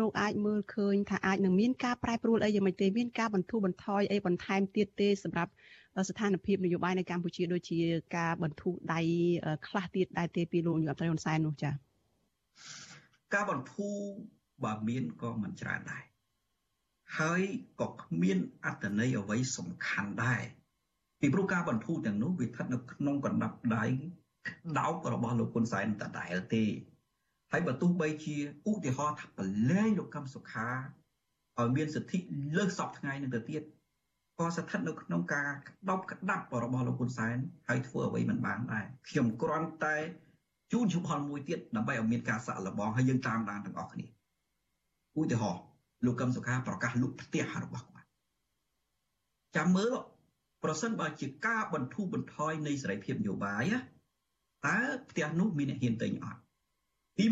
[0.00, 5.52] លោកអាចមើលឃើញថាអាចនឹងមានការប្រែប្រួលអីយ៉ាងម៉េចទេមានការបន្ធូរបន្ថយអីបន្ថែមទៀតទេសម្រាប់
[6.08, 7.78] ស្ថានភាពនយោបាយនៅកម្ពុជាដូចជា
[8.16, 9.00] ការបន្ធូរដៃ
[9.66, 11.72] ខ្លះទៀតដែរទេពីលោកនាយករដ្ឋមន្ត្រីហ៊ុនសែននោះចា៎
[13.34, 13.96] ការបន្ធូរ
[14.64, 16.04] បើមានក៏មិនច្រើនដែរ
[17.18, 17.42] ហើយ
[17.80, 20.42] ក៏គ្មានអត្តន័យអ្វីសំខាន់ដែរ
[21.20, 23.84] ពីព្រោះការបន្ធូរទាំងនោះវាស្ថិតនៅក្នុងកណ្ដាប់ដៃ
[24.78, 26.64] ដោករបស់លោកហ៊ុនសែនតដែលទេ
[27.52, 28.36] ហើយបើទោះបីជា
[28.68, 30.68] ឧទាហរណ៍ថាប្រឡែងលោកកឹមសុខា
[31.58, 32.18] ឲ្យមានសិទ្ធិ
[32.56, 33.62] លើសសពថ្ងៃនឹងទៅទៀត
[34.38, 37.36] ក៏ស្ថិតនៅក្នុងការក្តោបក្តាប់របស់លោកហ៊ុនសែន
[37.68, 39.96] ហើយធ្វើអ្វីមិនបានដែរខ្ញុំគ្រាន់តែ
[40.72, 44.06] ជូនជំហរមួយទៀតដើម្បីឲ្យមានការសាក់លបងហើយយើងតាមដានទាំងអស់គ្នា
[45.20, 45.62] ឧទាហរណ៍
[46.04, 48.08] លោកកឹមសុខាប្រកាសលុបផ្ទះរបស់គាត់
[49.56, 49.94] ចាំមើល
[50.64, 53.64] ប្រសិនបើជាការបន្ធូរបន្ថយនៃសេរីភាពនយោបាយ
[54.66, 54.78] តើ
[55.10, 56.40] ផ្ទះនោះមានអ្នកហ៊ានទិញអត់
[57.20, 57.26] ទី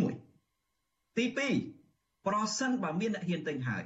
[0.56, 1.24] 1ទី
[1.76, 3.82] 2ប្រសិនបើមានអ្នកហ៊ានទិញហើយ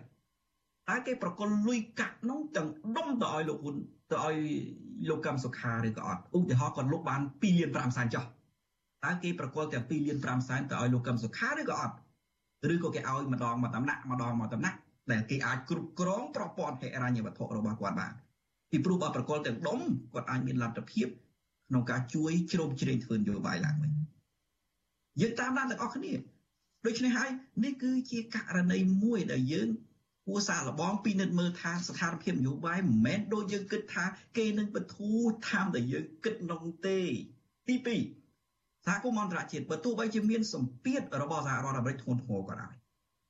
[0.88, 3.76] តើគេប្រកល់លុយកាក់នោះទាំងដុំទៅឲ្យលោកហ៊ុន
[4.10, 4.36] ទៅឲ្យ
[5.08, 8.24] លោកកម្មសុខាឬក៏អត់ឧទាហរណ៍គាត់លុបបាន2លាន5សែនចុះ
[9.04, 11.94] តើគេប្រកល់ទាំង2លាន5សែនទៅឲ្យលោកកម្មសុខាឬក៏អត់
[12.72, 14.78] ឬក៏គេឲ្យម្ដងមកតំណាក់ម្ដងមកតំណាក់
[15.10, 18.12] ដែលគេអាចគ្រប់គ្រងប្រព័ន្ធហិរញ្ញវត្ថុរបស់គាត់បាន
[18.70, 19.80] ពីព្រោះបើប្រកល់ទាំងដុំ
[20.14, 21.06] គាត់អាចមានលទ្ធភាព
[21.68, 23.92] ក្នុងការជួយជ្រោមជ្រែងធ្វើនយោបាយឡើងវិញ
[25.20, 26.12] យើងតាមដានទាំងអស់គ្នា
[26.86, 27.30] ដូច្នេះហើយ
[27.64, 29.68] នេះគឺជាករណីមួយដែលយើង
[30.26, 34.04] គួរសាកល្បងពិនិត្យមើលថាស្ថានភាពនយោបាយមិនមែនដូចយើងគិតថា
[34.36, 36.98] គេនឹងបធូរតាមដែលយើងគិតនោះទេ
[37.68, 37.74] ទី
[38.30, 42.74] 2សហគមន៍អន្តរជាតិបើទោះបីជាមានសម្ពាធរបស់សហរដ្ឋអាមេរិកធ្ងន់ធ្ងរក៏ដោយ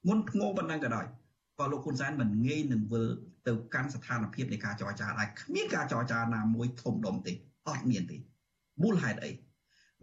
[0.09, 1.07] មុនធ្ងរប៉ុណ្ណឹងក៏ដោយ
[1.59, 3.07] ក៏លោកហ៊ុនសែនមិនងាយនឹងវិល
[3.47, 7.33] ទៅកាន់ស្ថានភាពនៃការចរចាដែរគ្មានការចរចាណាមួយធំដុំទេ
[7.69, 8.17] អត់មានទេ
[8.83, 9.31] មូលហេតុអី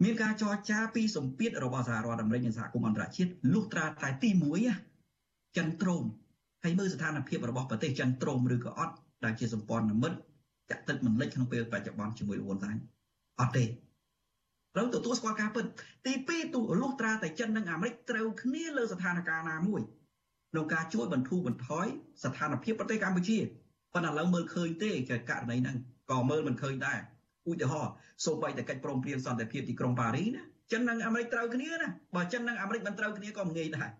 [0.04, 4.30] មានការចរចាពីសម្ពាធរបស់សហរដ្ឋអាមេរិកនិងសហគមន៍អន្តរជាតិលុះត្រាតែទី
[4.92, 6.04] 1ចិនត្រោម
[6.62, 8.94] ហើយមើលស្ថានភាពរបស់ប្រទេសចិនត្រោមឬក៏អត់
[9.24, 10.18] ដែលជាសម្ព័ន្ធមិត្ត
[10.70, 12.76] ចាក់ទឹកមិនលិចក្នុងពេលបច្ចុប្បន្នជាមួយលោកហ៊ុនសែន
[13.40, 13.64] អត់ទេ
[14.74, 15.64] ត្រូវទទួលស្គាល់ការពិត
[16.06, 19.80] ទី2ទូលុះត្រាតែចិននិងអាមេរិកត្រូវគ្នាលើស្ថានភាពណាមួយ
[20.50, 21.86] ក្នុងការជួយបន្ធូរបន្ថយ
[22.24, 23.38] ស្ថានភាពប្រទេសកម្ពុជា
[23.92, 24.90] ប៉ុន្តែឥឡូវមើលឃើញទេ
[25.30, 25.76] ករណីហ្នឹង
[26.10, 26.98] ក៏មើលមិនឃើញដែរ
[27.48, 27.92] ឧទាហរណ៍
[28.24, 33.90] សូម្បីតែកិច្ចព្រមព្រៀងសន្តិភាពទីក្រុងប៉ារីណាចិននិងអាមេរិកត្រូវគ្នាណាបើចិននិងអាមេរិកមិនត្រូវគ្នាក៏មិនងាយដែរ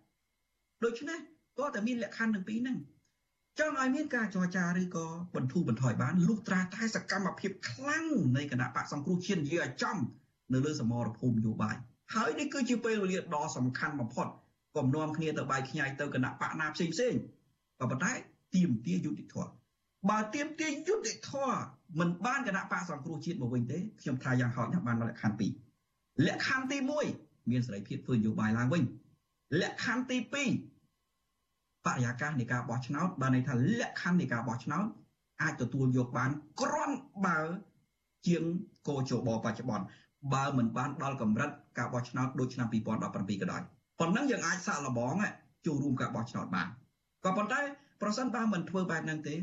[0.84, 1.18] ដូច្នេះ
[1.59, 2.76] ក៏តែមានលក្ខខណ្ឌទាំងពីរហ្នឹង
[3.59, 9.97] ចង់ឲ្យមានការចរចាឬក៏បន្ធូរបន្ថយបានលុះត្រាតែសកម្មភាពខ្លាំងនៃគណៈបកសង្គ្រោះជាតិនិយាយឲ្យចំ
[10.53, 11.76] នៅលើសមរភូមិនយោបាយ
[12.14, 14.26] ហើយនេះគឺជាពេលវេលាដ៏សំខាន់បំផុត
[14.76, 17.14] កុំនាំគ្នាទៅបាយខ្ញាយទៅគណៈបកណាផ្សេងផ្សេង
[17.80, 18.12] ក៏ប៉ុន្តែ
[18.55, 19.59] ទៀមទាយុតិធម៌
[20.09, 21.61] បើទៀមទាយុតិធម៌
[21.98, 25.42] មិនបានគណៈបកសង្គ្រោះជាតិមកវិញទេខ្ញុំថាយ៉ាងហោចណាស់បានលក្ខខណ្ឌ
[25.86, 26.78] 2លក្ខខណ្ឌទី
[27.14, 28.82] 1មានសេរីភាពធ្វើនយោបាយឡើងវិញ
[29.61, 34.84] លក្ខខណ្ឌទី2បរិយាកាសនៃការបោះឆ្នោតបានន័យថាលក្ខខណ្ឌនៃការបោះឆ្នោត
[35.42, 36.30] អាចទទួលយកបាន
[36.61, 36.96] គ្រាន់
[37.26, 37.38] បើ
[38.26, 38.42] ជាង
[38.88, 39.86] កោជបបច្ចុប្បន្ន
[40.34, 43.11] បើមិនបានដល់កម្រិតការបោះឆ្នោតដូចឆ្នាំ2017ក៏ដោយ
[44.01, 45.14] ប៉ុណ្ណឹងយើងអាចសាកល្បង
[45.66, 46.68] ចូលរួមការបោះឆ្នោតបាន
[47.24, 47.61] ក៏ប៉ុន្តែ
[48.03, 49.34] ប្រសិនបើមិនធ្វើបែបហ្នឹងទេ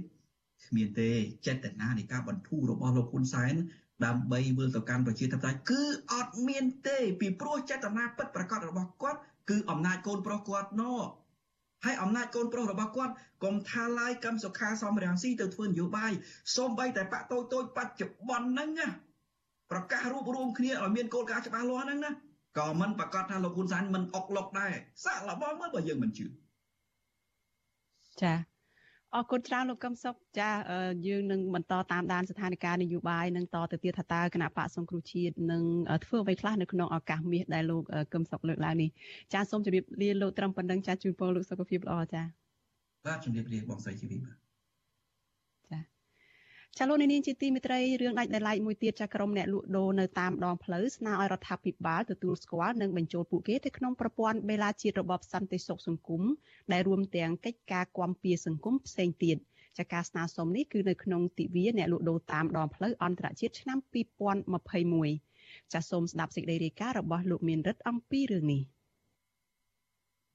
[0.65, 1.09] គ្មានទេ
[1.47, 3.53] ចេតនានៃការបន្ធូររបស់លោកហ៊ុនសែន
[4.05, 5.83] ដើម្បីវិលទៅកាន់ប្រជាធិបតេយ្យគឺ
[6.13, 10.93] អត់មានទេពីព្រោះចេតនាពិតប្រាកដរបស់គាត់គឺអំណាចកូនប្រុសគាត់ណោ
[11.85, 16.11] ហើយអំណាចកូនប្រុសរបស់គាត់កុំថាឡាយកម្មសុខាសំរាំងស៊ីទៅធ្វើនយោបាយ
[16.55, 18.87] សូម្បីតែបាក់តូចតូចបច្ចុប្បន្នហ្នឹងណា
[19.71, 22.11] ប្រកាសរួបរวมគ្នាឲ្យមានគោលការណ៍ច្បាស់លាស់ហ្នឹងណា
[22.57, 26.25] ក៏មិនប្រកាសថាលោកហ៊ុនសែនមិនអុកលុកដែរសាក់លបងមើលបើយើងមិនជឿ
[28.21, 28.33] ចា
[29.17, 30.49] អរគុណច្រើនលោកកឹមសុខចា
[31.07, 35.63] យើងនឹងបន្តតាមដានស្ថានភាពនយោបាយនឹងតទៅទៀតថាតើគណៈបកសង្គ្រោះជាតិនឹង
[36.05, 38.89] ធ្វើអ្វីខ្លះនៅក្នុងឱកាសមាសដែលលោកកឹមសុខលើកឡើងនេះ
[39.33, 42.23] ចាសូមជម្រាបលាលោកត្រឹមប៉ុណ្្នឹងចាជូនពរលោកសុខភាពល្អចា
[43.05, 44.46] បាទជម្រាបលាបងស្រីជីវីបាទ
[46.75, 56.21] ចាលោកនាងជាទីមេត្រីរឿងដាច់ដោយឡែកមួយទៀតចាក្រុមអ្នកលក់ដូរនៅតាមដងផ្លូវស្នើឲ្យរដ្ឋាភិបាលទទួលស្គាល់និងបញ្ចូលពួកគេទៅក្នុងប្រព័ន្ធបេឡាជាតិរបបសន្តិសុខសង្គម
[56.71, 59.37] ដែលរួមទាំងកិច្ចការគាំពៀសង្គមផ្សេងទៀត
[59.77, 63.77] ចាការស្នើសុំនេះគឺនៅក្នុងទិវាអ្នកលក់ដូរតាមដងផ្លូវអន្តរជាតិឆ្នាំ
[64.55, 68.61] 2021ចាសូមស្ដាប់សេចក្តីរាយការណ៍របស់លោកមានរិទ្ធអំពីរឿងនេះ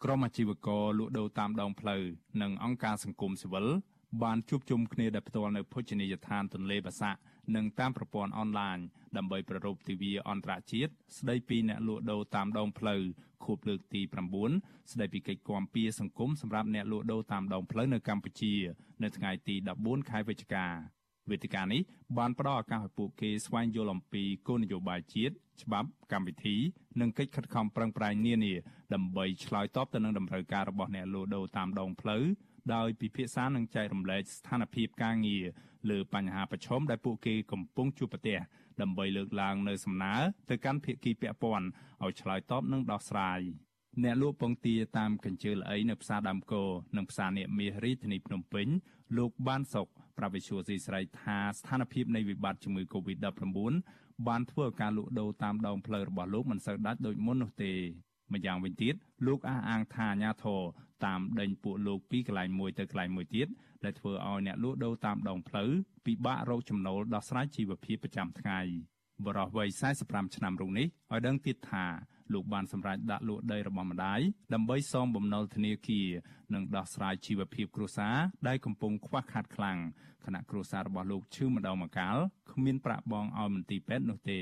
[0.04, 2.02] ក្រុមអាជីវករលក់ដូរតាមដងផ្លូវ
[2.42, 3.66] និងអង្គការសង្គមស៊ីវិល
[4.22, 7.18] បានជួបជុំគ្នាដែលផ្ទាល់នៅភោជនីយដ្ឋានទន្លេបាសាក់
[7.56, 8.78] និងតាមប្រព័ន្ធអនឡាញ
[9.16, 13.02] ដើម្បីប្រារព្ធទិវាអន្តរជាតិស្ដីពីអ្នកលក់ដូរតាមដងផ្លូវ
[13.44, 14.00] ខួបលើកទី
[14.46, 18.54] 9ស្ដីពីកិច្ចគាំពៀសង្គមសម្រាប់អ្នកលក់ដូរតាមដងផ្លូវនៅកម្ពុជា
[19.02, 20.66] នៅថ្ងៃទី14ខែវិច្ឆិកា
[21.30, 21.82] វេទិកានេះ
[22.18, 26.56] បានផ្ដល់ឱកាសឲ្យពួកគេស្វែងយល់អំពីគោលនយោបាយជាតិច្បាប់កម្មវិធី
[27.00, 28.54] និងកិច្ចខិតខំប្រឹងប្រែងនានា
[28.94, 32.24] ដើម្បីឆ្លើយតបទៅនឹងតម្រូវការរបស់អ្នកលក់ដូរតាមដងផ្លូវ
[32.74, 35.44] ដោយពិភាក្សានិងចែករំលែកស្ថានភាពការងារ
[35.90, 38.38] លើបញ្ហាប្រឈមដែលពួកគេកំពុងជួបប្រទះ
[38.80, 40.14] ដើម្បីលើកឡើងនៅសំណើ
[40.50, 41.66] ទៅកាន់ភាគីពាក់ព័ន្ធ
[42.04, 43.40] ឲ្យឆ្លើយតបនិងដោះស្រាយ
[44.02, 46.62] អ្នកលក់ពងទាតាមកញ្ជើល្អីនៅផ្សារដើមគោ
[46.96, 48.66] និងផ្សារនាគមាសរាជធានីភ្នំពេញ
[49.18, 49.86] លោកបានសុក
[50.18, 53.42] ប្រវិសុយស៊ីស្រីថាស្ថានភាពនៃវិបត្តិជំងឺ Covid-19
[54.28, 57.72] បានធ្វើឲ្យការលក់ដូរតាមដងផ្លូវរបស់លោកមិនសូវដាច់ដូចមុននោះទេ
[58.34, 58.94] ម្យ៉ាងវិញទៀត
[59.26, 60.60] លោកអះអាងថាអាញាធរ
[61.04, 63.48] តាមដេញពួកលោកពីកន្លែងមួយទៅកន្លែងមួយទៀត
[63.84, 65.70] ដែលធ្វើឲ្យអ្នកលក់ដូរតាមដងផ្លូវ
[66.06, 68.60] ពិបាករកចំណូលដោះស្រាយជីវភាពប្រចាំថ្ងៃ
[69.26, 69.68] បរិះវ័យ
[70.02, 71.86] 45ឆ្នាំរុងនេះឲ្យដឹងទៀតថា
[72.32, 74.20] លោកបានសម្រេចដាក់លក់ដីរបស់ម្ដាយ
[74.54, 76.08] ដើម្បីសងបំណុលធនាគារ
[76.54, 78.16] និងដោះស្រាយជីវភាពគ្រួសារ
[78.48, 79.78] ដែលកំពុងខ្វះខាតខ្លាំង
[80.24, 82.16] ខណៈគ្រួសាររបស់លោកឈឺម្ដងម្កាល
[82.52, 84.40] គ្មានប្រាក់បង់ឲ្យមន្ទីរពេទ្យនោះទេ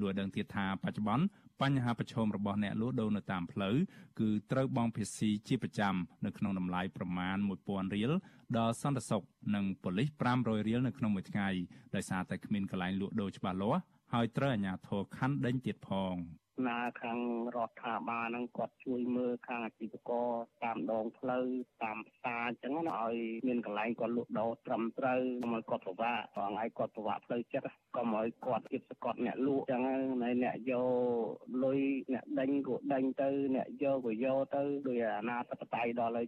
[0.00, 1.24] លោកដឹងទៀតថាបច្ចុប្បន្ន
[1.62, 3.76] បញ្ហាប្រឈមរបស់អ្នកលក់ដូរនៅតាមផ្លូវ
[4.20, 5.94] គឺត្រូវបង់ភាសីជាប្រចាំ
[6.24, 7.36] នៅក្នុងតម្លៃប្រមាណ
[7.66, 8.12] 1000រៀល
[8.58, 9.22] ដល់សន្តិសុខ
[9.54, 11.48] និងប៉ូលីស500រៀលនៅក្នុងមួយថ្ងៃ
[11.94, 13.80] ដោយសារតែគ្មានកន្លែងលក់ដូរច្បាស់លាស់
[14.12, 16.14] ហើយត្រូវអាជ្ញាធរខណ្ឌដេញទៀតផង។
[16.66, 17.18] ណាខាង
[17.56, 20.28] រដ្ឋាភិបាលហ្នឹងគាត់ជួយមើលខាងអាជីវករ
[20.64, 21.44] តាមដងផ្លូវ
[21.82, 31.26] តាមផ្សារអញ្ចឹងណាឲ្យមានកន្លែងគាត់លក់ដូរត្រឹមត្រូវកុំឲ្យគាត់ពិបាកបងឲ្យគាត់ពិបាកផ្លូវចិត្តកុំឲ្យគាត់គិតសកត់អ្នកលក់អញ្ចឹងហើយអ្នកយក
[31.64, 31.78] លុយ
[32.12, 36.26] អ្នកដេញក៏ដេញទៅអ្នកយកក៏យកទៅដោយអាណាធិបតេយ្យដល់ហើយ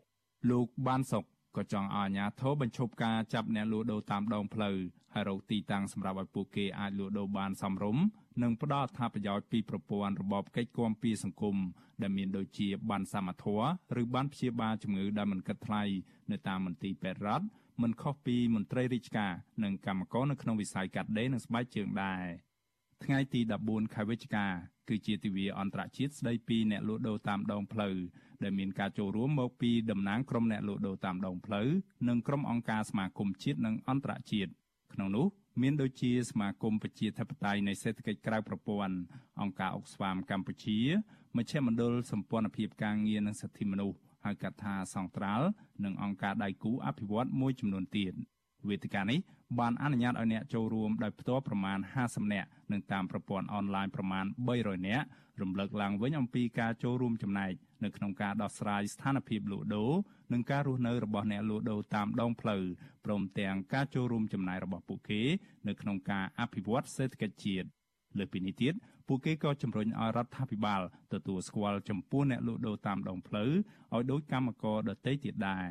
[0.51, 1.25] លោកបានសុក
[1.57, 4.77] ក៏ចង់ឲ្យអាជ្ញាធរបញ្ឈប់ការចាប់អ្នកលក់ដូរតាមដងផ្លូវ
[5.15, 8.05] ហើយរកទីតាំងសម្រាប់ឲ្យពួកគេអាចលក់ដូរបានសមរម្យ
[8.43, 11.57] និងផ្ដល់អត្ថប្រយោជន៍ពីប្រព័ន្ធរបបកិច្ចគាំពារសង្គម
[12.03, 13.59] ដែលមានដូចជាបានសមត្ថៈ
[14.01, 15.83] ឬបានព្យាបាលជំងឺដែលមិនគិតថ្លៃ
[16.31, 17.47] នៅតាមមន្ទីរពេទ្យរដ្ឋ
[17.83, 19.33] មិនខុសពីមន្ត្រីរាជការ
[19.65, 22.25] និងកម្មករនៅក្នុងវិស័យកាត់ដេរនិងស្បែកជើងដែរ
[23.05, 24.47] ថ្ងៃទី14ខែវិច្ឆិកា
[24.89, 27.97] គឺជាទិវាអន្តរជាតិស្ដីពីអ្នកលក់ដូរតាមដងផ្លូវ
[28.43, 31.69] ដែលមានការចូលរួមមកពីតំណាងក្រុមអ្នកលក់ដូរតាមដងផ្លូវ
[32.09, 34.51] និងក្រុមអង្គការសមាគមជាតិនិងអន្តរជាតិ
[34.95, 35.27] ក្នុងនោះ
[35.63, 38.97] មានដូចជាសមាគមប្រជាធិបតេយ្យនៃសេដ្ឋកិច្ចក្រៅប្រព័ន្ធ
[39.41, 40.79] អង្គការអុកស្វាមកម្ពុជា
[41.37, 45.47] មជ្ឈមណ្ឌលសម្ព័ន្ធភាពការងារនិងសិទ្ធិមនុស្សហៅកាត់ថាសង្ត្រាល់
[45.85, 48.13] និងអង្គការដៃគូអភិវឌ្ឍមួយចំនួនទៀត
[48.69, 49.19] វេទិកានេះ
[49.59, 54.25] បានអនុញ្ញាតឲ្យអ្នកចូលរួមដោយផ្ទាល់ប្រមាណ50នាក់និងតាមប្រព័ន្ធអនឡាញប្រមាណ
[54.57, 55.07] 300នាក់
[55.41, 57.53] រំលឹកឡើងវិញអំពីការចូលរួមចំណែក
[57.85, 59.93] នៅក្នុងការដោះស្រាយស្ថានភាពលក់ដូរ
[60.33, 62.63] និងការរស់នៅរបស់អ្នកលក់ដូរតាមដងផ្លូវ
[63.05, 65.23] ព្រមទាំងការចូលរួមចំណាយរបស់ពួកគេ
[65.69, 67.69] នៅក្នុងការអភិវឌ្ឍសេដ្ឋកិច្ចជាតិ
[68.19, 68.75] លើពីនេះទៀត
[69.09, 73.51] ពួកគេក៏ជំរុញឲ្យរដ្ឋាភិបាលទទួលស្គាល់ចំពោះអ្នកលក់ដូរតាមដងផ្លូវ
[73.95, 75.69] ឲ្យដូចកម្មករដទៃទៀតដែរ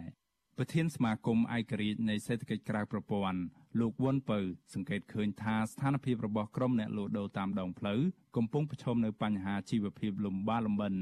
[0.59, 3.39] ប្រធានសមាគមឯករាជ្យនៃសេដ្ឋកិច្ចក្រៅប្រព័ន្ធ
[3.79, 4.39] លោកវុនពៅ
[4.73, 7.99] សង្កេតឃើញថាស្ថានភាពរបស់ក្រុមអ្នកលក់ដូរតាមដងផ្លូវ
[8.37, 10.93] កំពុងប្រឈមនៅបញ្ហាជីវភាពលំបាកលំបិន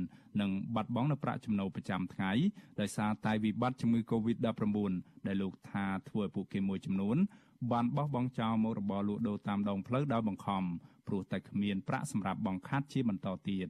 [0.41, 2.32] និងបាត់បង់នូវប្រាក់ចំណូលប្រចាំថ្ងៃ
[2.80, 4.78] ដោយសារតែវិបត្តិជំងឺ Covid-19
[5.28, 7.18] ដែលលោកថាធ្វើឲ្យពួកគេមួយចំនួន
[7.72, 10.64] បានបោះបង់ចោលមុខរបរលក់ដូរតាមដងផ្លូវដោយបង្ខំ
[11.08, 13.68] ព្រោះតែគ្មានប្រាក់សម្រាប់បង្ខាត់ជាបន្តទៀត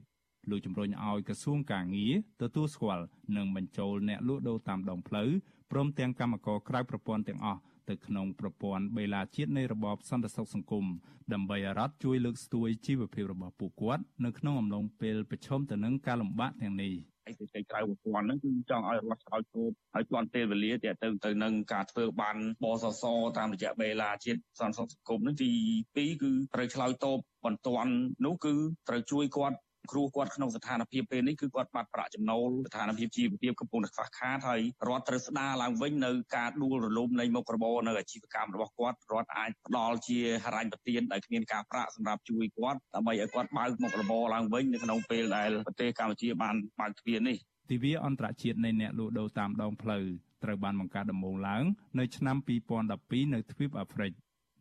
[0.50, 3.04] លោកជំរុញឲ្យក្រសួងកាងារទទួលស្គាល់
[3.36, 5.30] និងបញ្ចូលអ្នកលក់ដូរតាមដងផ្លូវ
[5.76, 10.84] ព្រមទាំងកម្មករក្រៅប្រព័ន្ធទាំងអស់ទៅក្នុងប្រព័ន្ធបេឡាជាតិនៃរបបសន្តិសុខសង្គម
[11.32, 16.92] ដើម្បីឲ្យរដ្ឋជួយលើកស្ទួយជីវភាពរបស់ពួកគាត់នៅក្នុងអំឡុងពេលប្រឈមទៅនឹងការលំបាកទាំងនេះ
[17.30, 23.04] ឯកទេសក្រៅប្រព័ន្ធហ្នឹងគឺចង់ឲ្យរដ្ឋឆ្លើយតបឲ្យទាន់ពេលវេលាទាក់ទងទៅនឹងការធ្វើបានបសស
[23.38, 25.50] តាមរយៈបេឡាជាតិសន្តិសុខសង្គមហ្នឹងទី
[25.82, 27.92] 2គឺត្រូវឆ្លើយតបបន្ទាន់
[28.24, 28.54] នោះគឺ
[28.88, 29.56] ត្រូវជួយគាត់
[29.90, 47.36] គ្រូគាត់ក្នុងស្ថានភាពពេលនេះគឺគាត់បាត់ប្រាក់ចំណូលស្ថានភាពជីវភាពកំពុងតែខ្វះខាតហើយរដ្ឋត្រូវស្ដារឡើងវិញនៅការដួលរលំនៃមុខរបរនៅអាជីវកម្មរបស់គាត់រដ្ឋអាចផ្ដល់ជាហិរញ្ញប្បទានដែលគ្មានការប្រាក់សម្រាប់ជួយគាត់ដើម្បីឲ្យគាត់បើកមុខរបរឡើងវិញនៅក្នុងពេលដែលប្រទេសកម្ពុជាបានបើកទ្វារនេះ
[47.70, 50.04] ទិវាអន្តរជាតិនៃអ្នកលក់ដូរតាមដងផ្លូវ
[50.44, 51.64] ត្រូវបានបង្កើតដំបូងឡើង
[51.98, 52.36] នៅឆ្នាំ
[52.84, 54.12] 2012នៅទ្វីបអាហ្វ្រិក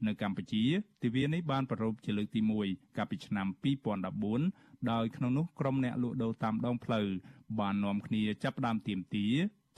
[0.07, 0.63] នៅកម្ពុជា
[1.03, 3.47] ទិវានេះបានប្រារព្ធជាលើកទី1កាលពីឆ្នាំ
[4.17, 7.07] 2014ដោយក្នុងនោះក្រុមអ្នកលក់ដូរតាមដងផ្លូវ
[7.59, 9.27] បាននាំគ្នាចាប់ផ្ដើមទៀមទា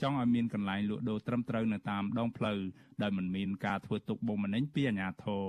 [0.02, 2.58] ចង់ឲ្យមានកន្លែងលក់ដូរត្រឹមត្រូវនៅតាមដងផ្លូវ
[3.02, 5.44] ដោយមិនមានការធ្វើទុកបុកម្នេញពីអាជ្ញាធរ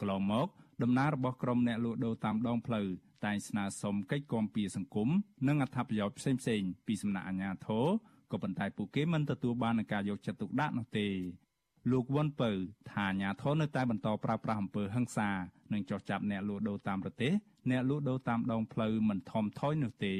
[0.00, 0.48] កន្លងមក
[0.82, 2.86] ដំណើររបស់ក្រុមអ្នកលក់ដូរតាមដងផ្លូវ
[3.24, 5.08] តែងស្នើសុំកិច្ចគាំពារសង្គម
[5.48, 7.86] និងអត្ថប្រយោជន៍ផ្សេងៗពីសំណាក់អាជ្ញាធរ
[8.32, 11.06] ក៏ប៉ុន្តែពួកគេមិនទទួលបាននឹងការយកចិត្តទុកដាក់នោះទេ
[11.90, 12.50] លោកវ៉ុនពៅ
[12.92, 15.30] ថាអាញាធននៅតែបន្តប្រើប្រាស់អំពើហិង្សា
[15.72, 17.32] និងចោះចាប់អ្នកលួចដូរតាមប្រទេស
[17.70, 20.14] អ្នកលួចដូរតាមដងផ្លូវមិនថមថយនោះទេ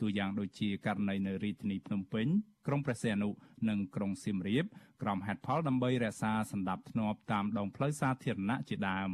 [0.00, 2.26] ទូយ៉ាងដូចជាករណីនៅរាជធានីភ្នំពេញ
[2.66, 3.28] ក្រុងព្រះសីហនុ
[3.68, 4.64] និងក្រុងសៀមរាប
[5.02, 9.10] ក្រុមហេតផលដើម្បីរក្សាសន្តិភាពធ្នាប់តាមដងផ្លូវសាធារណៈជាដើម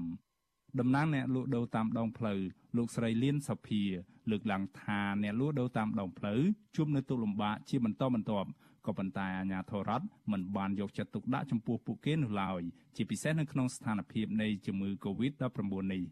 [0.81, 2.39] តំណាងអ្នកលក់ដូរតាមដងផ្លូវ
[2.77, 3.83] លោកស្រីលៀនសុភា
[4.31, 6.41] លើកឡើងថាអ្នកលក់ដូរតាមដងផ្លូវ
[6.77, 8.49] ជួបនៅទុកលំបាកជាបន្តបន្ទាប់
[8.87, 12.63] ក៏ប៉ុន្តែអាជ្ញាធររដ្ឋមិនបានយកចិត្តទុកដាក់ចំពោះពួកគេនោះឡើយ
[12.97, 15.61] ជាពិសេសនៅក្នុងស្ថានភាពនៃជំងឺ Covid-19
[15.93, 16.03] នេះ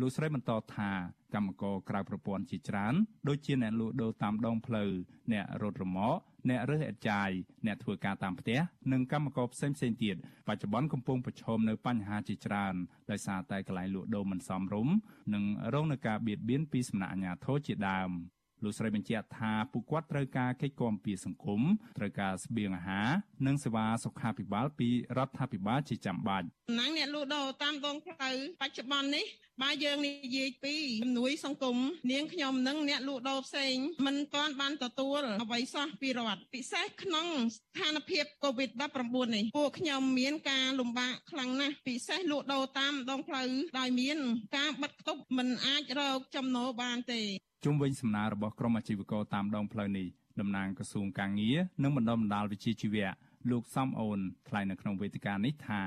[0.00, 0.90] លោកស្រីបន្តថា
[1.34, 2.94] កម្មករក្រៅប្រព័ន្ធជាច្រើន
[3.28, 4.90] ដូចជាអ្នកលក់ដូរតាមដងផ្លូវ
[5.32, 7.30] អ្នករត់រមាក់អ្នករើសអេតចាយ
[7.66, 8.58] អ្នកធ្វើការតាមផ្ទះ
[8.92, 10.16] និងកម្មករផ្សេងផ្សេងទៀត
[10.48, 12.74] បច្ចុប្បន្នកំពុងប្រឈមនៅបញ្ហាជាច្រើន
[13.10, 14.94] ដោយសារតែកន្លែងលក់ដូរមិនសមរម្យ
[15.34, 18.10] និងរងនឹងការបៀតបៀនពីសំណាក់អាជ្ញាធរជាដើម។
[18.64, 21.60] លោកស្រីបញ្ជាក់ថាពួកគាត់ត្រូវការកិច្ចគាំពារសង្គម
[21.98, 23.08] ត្រូវការស្បៀងអាហារ
[23.46, 26.46] និងសេវាសុខាភិបាលពីរដ្ឋាភិបាលជាចាំបាច់
[26.78, 29.26] ណាងអ្នកលក់ដូរតាមដងផ្លូវបច្ចុប្បន្ននេះ
[29.62, 31.76] បើយើងនិយាយពីជំនួយសង្គម
[32.12, 33.74] នាងខ្ញុំនិងអ្នកលក់ដូរផ្សេង
[34.06, 43.48] មិនទាន់បានទទួលអ្វីសោះពីរដ្ឋពិសេសក្នុងស្ថានភាព COVID-19 នេះពួកខ្ញុំមានការលំបាកខ្លាំងណាស់ពិសេសលក់ដូរតាមដងផ្លូវ
[43.78, 44.18] ដោយមាន
[44.56, 47.20] ការបិទគប់មិនអាចរកចំណូលបានទេ
[47.64, 50.06] ជុំវិញសំណើរបស់ក្រុមអាជីវករតាមដងផ្លូវនេះ
[50.40, 53.08] តំណាងក្រសួងកាងារនិងបណ្ដុំបណ្ដាលវិជ្ជាជីវៈ
[53.50, 55.82] លោកសំអូនថ្លែងនៅក្នុងវេទិកានេះថា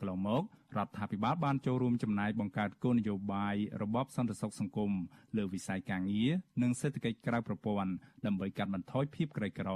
[0.00, 0.42] កន្លងមក
[0.76, 4.92] រដ្ឋាភិបាលបានចូលរួមចំណាយបង្កើតគោលនយោបាយរបបសន្តិសុខសង្គម
[5.36, 6.30] លើវិស័យការងារ
[6.62, 7.90] និងសេដ្ឋកិច្ចក្រៅប្រព័ន្ធ
[8.26, 9.70] ដើម្បីកាត់បន្ថយភាពក្រីក្រ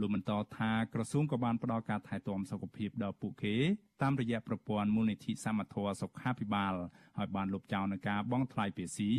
[0.00, 3.56] លោកបន្តថាក្រសួងក៏បានផ្ដល់ការថែទាំសុខភាពដល់ពួកគេ
[4.02, 6.74] តាមរយៈប្រព័ន្ធមូលនិធិសមត្ថៈសុខាភិបាល
[7.18, 9.10] ហើយបានលុបចោលនឹងការបង់ថ្លៃភាសី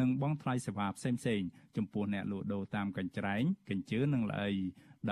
[0.00, 4.52] និងបង់ថ្លៃសេវាផ្សេងៗចំពោះអ្នកលក់ដូរតាមកញ្ច្រែងកញ្ជើនិងល្អី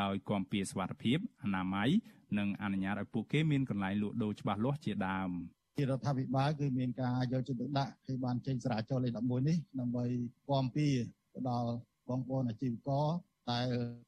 [0.01, 1.91] ដោយគាំពៀសុវត្ថិភាពអនាម័យ
[2.39, 5.31] និងអនុញ្ញាតឲ្យពួកគេមានកន្លែងលក់ដូរច្បាស់លាស់ជាដើម
[5.79, 10.05] ជារដ្ឋាភិបាលគឺមានការយកចិត្តទុកដាក់គឺបានចេញស្រាចរលេខ11នេះដើម្បី
[10.49, 10.87] គាំពៀ
[11.35, 11.71] ទៅដល់
[12.09, 13.07] បងប្អូនអាជីវករ
[13.51, 13.61] តែ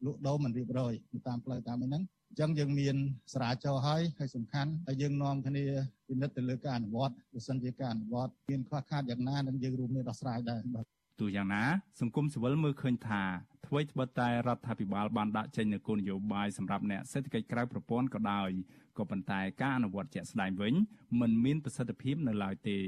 [0.06, 0.92] លក់ដូរមិនរៀបរយ
[1.28, 2.96] តាមផ្លូវតាមអីហ្នឹងអញ្ចឹងយើងមាន
[3.34, 5.64] ស្រាចរហើយហើយសំខាន់ហើយយើងនាំគ្នា
[6.08, 10.84] ពិនិត្យទៅលើការអនុវត្តបើសិនជាការអនុវត្តមានខ្វះខាតយ៉ាងណានឹងយើងរួមគ្នាដោះស្រាយដែរបាទ
[11.20, 11.62] ទោះយ៉ាងណា
[12.00, 13.22] សង្គមស៊ីវិលមើលឃើញថា
[13.70, 18.50] អ្វីត្បិតតែរដ្ឋាភិបាលបានដាក់ចេញនូវគោលនយោបាយសម្រាប់អ្នកសេដ្ឋកិច្ចក្រៅប្រព័ន្ធក៏ដោយ
[18.98, 20.74] ក៏ប៉ុន្តែការអនុវត្តជាក់ស្ដែងវិញ
[21.20, 22.78] មិនមានប្រសិទ្ធភាពនៅឡើយទេ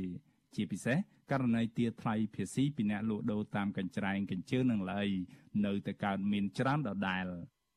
[0.55, 0.99] ជាពិសេស
[1.31, 5.03] ករណីទារថ្លៃភាសីពីអ្នកលក់ដូរតាមកញ្ច្រែងកញ្ជើនិងឡី
[5.67, 7.27] នៅតែកើតមានច្រើនដដែល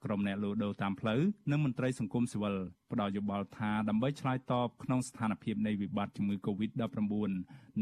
[0.06, 2.56] ក្រុមអ្នកលក់ដូរតាមផ្លូវនិងមន្ត្រីសង្គមស៊ីវិល
[2.91, 7.32] ផ្ដល់យោបល់ថាដើម្បីឆ្លើយតបក្នុងស្ថានភាពនៃវិបត្តិជំងឺ Covid-19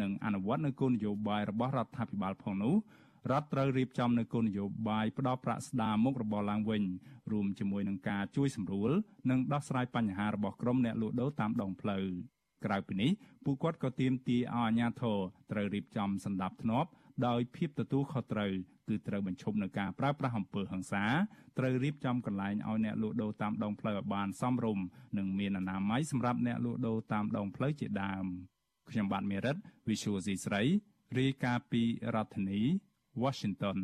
[0.02, 2.76] និងអនុវត្តនូវគោលនយោបាយរបស់រដ្ឋាភិបាលផងនោះ
[3.32, 6.84] រដ្ឋត្រូវរៀបចំនូវគោលនយោបាយផ្ដល់ប្រាក់ស្ដារមុខរបរឡើងវិញ
[7.32, 8.92] រួមជាមួយនឹងការជួយសម្រួល
[9.30, 12.06] និងដោះស្រាយបញ្ហារបស់ក្រុមអ្នកលក់ដូរតាមដងផ្លូវ
[12.66, 13.12] ក្រៅពីនេះ
[13.46, 15.18] ពួកគាត់ក៏ទាមទារឲ្យអាជ្ញាធរ
[15.52, 16.90] ត្រូវរៀបចំសម្ដាប់ធ្នាប់
[17.28, 18.52] ដោយភាពទទួលខុសត្រូវ
[18.90, 21.06] គឺត្រូវបញ្ឈប់នៅការប្រើប្រាស់អំពើហិង្សា
[21.58, 24.86] ត្រូវរៀបចំកន្លែងឲ្យអ្នកលក់ដូរតាមដងផ្លូវឲ្យបានសមរម្យ
[25.18, 28.26] និងមានអនាម័យសម្រាប់អ្នកលក់ដូរតាមដងផ្លូវជាដើម
[28.90, 29.56] ខ្ញុំបាទមេរិត
[29.90, 30.62] Visual C ស្រី
[31.20, 31.82] រាយការណ៍ពី
[32.16, 32.62] រដ្ឋធានី
[33.24, 33.78] Washington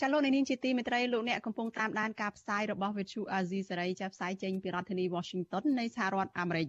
[0.00, 6.68] ចាលោកនាងជាទីមេត្រីលោកអ្នកកំពុងតាមដានការផ្សាយរបស់ Vithu Azizi សេរីចាប់ផ្សាយចេញពីរដ្ឋធានី Washington នៃសហរដ្ឋអាមេរិក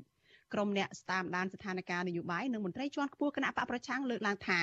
[0.53, 4.59] ក្រុមអ្នកស្តាមដានស្ថានភាពនយោបាយនិងមន្ត្រីជាន់ខ្ពស់គណៈបកប្រឆាំងលើកឡើងថា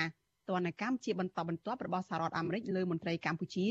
[0.49, 3.67] ទណ្ឌកម្មជាបន្តបន្ទាប់របស់សហរដ្ឋអាមេរិកលើមន្ត្រីកម្ពុជា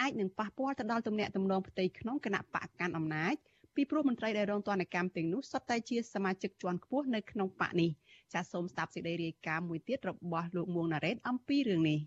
[0.00, 3.34] អាចនឹងប៉ះពាល់ទៅដល់ទំនាក់ទំនងផ្ទៃក្នុងគណៈបកកាន់អំណាច
[3.74, 7.90] ពីព្រោះមន្ត្រីដែលរងទណ្ឌកម្មទាំងនោះសុទ្ធតែជាសមាជិកជាន់ខ្ពស់នៅក្នុងបកនេះ
[8.32, 11.98] ចាសសូមស្ដាប់សេចក្តីរាយការណ៍មួយទៀតរបស់លោកមួងណារ៉េតអំពីរឿងនេះ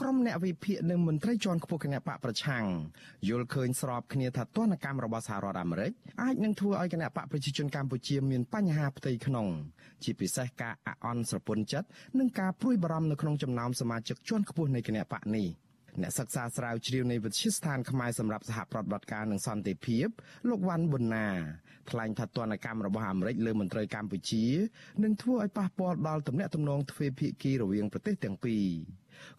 [0.00, 2.64] ក្រុមអ្នកវិភាគនិងមន្ត្រីជាន់ខ្ពស់គណៈបកប្រឆាំង
[3.28, 5.92] យល់ឃើញស្របគ្នាថាទណ្ឌកម្មរបស់សហរដ្ឋអាមេរិក
[6.22, 9.46] អាចនឹងធ្វើឲ្យគណៈបកប្រជាជនកម្ពុជាមានបញ្ហាផ្ទៃក្នុង
[10.04, 11.88] ជាពិសេសការអអន់ស្រពន់ចិត្ត
[12.18, 15.48] និងការព្រួយបារម្ភនៅក្នុងចំណោមសមាជិកជាន់ខ្ពស់នៃគណៈបកនេះ
[16.02, 20.06] អ្នកសិក្សាស្រាវជ្រាវនៃវិទ្យាស្ថានខ្មែរសម្រាប់សហប្រតិបត្តិការនិងសន្តិភាព
[20.48, 21.26] លោកវ៉ាន់ប៊ុនណា
[21.90, 24.44] ថ្លែងថាទណ្ឌកម្មរបស់អាមេរិកលើមន្ត្រីកម្ពុជា
[25.02, 28.64] នឹងធ្វើឲ្យប៉ះពាល់ដល់ទំនាក់ទំនងទ្វេភាគីរវាងប្រទេសទាំងពីរ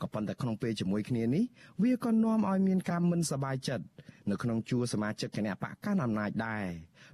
[0.02, 1.44] ក៏ប៉ុន្តែក្នុងពេលជាមួយគ្នានេះ
[1.84, 3.86] វាក៏នាំឲ្យមានការមិនសប្បាយចិត្ត
[4.30, 6.66] នៅក្នុងជួរសមាជិកគណៈបកកណ្ដាលអំណាចដែរ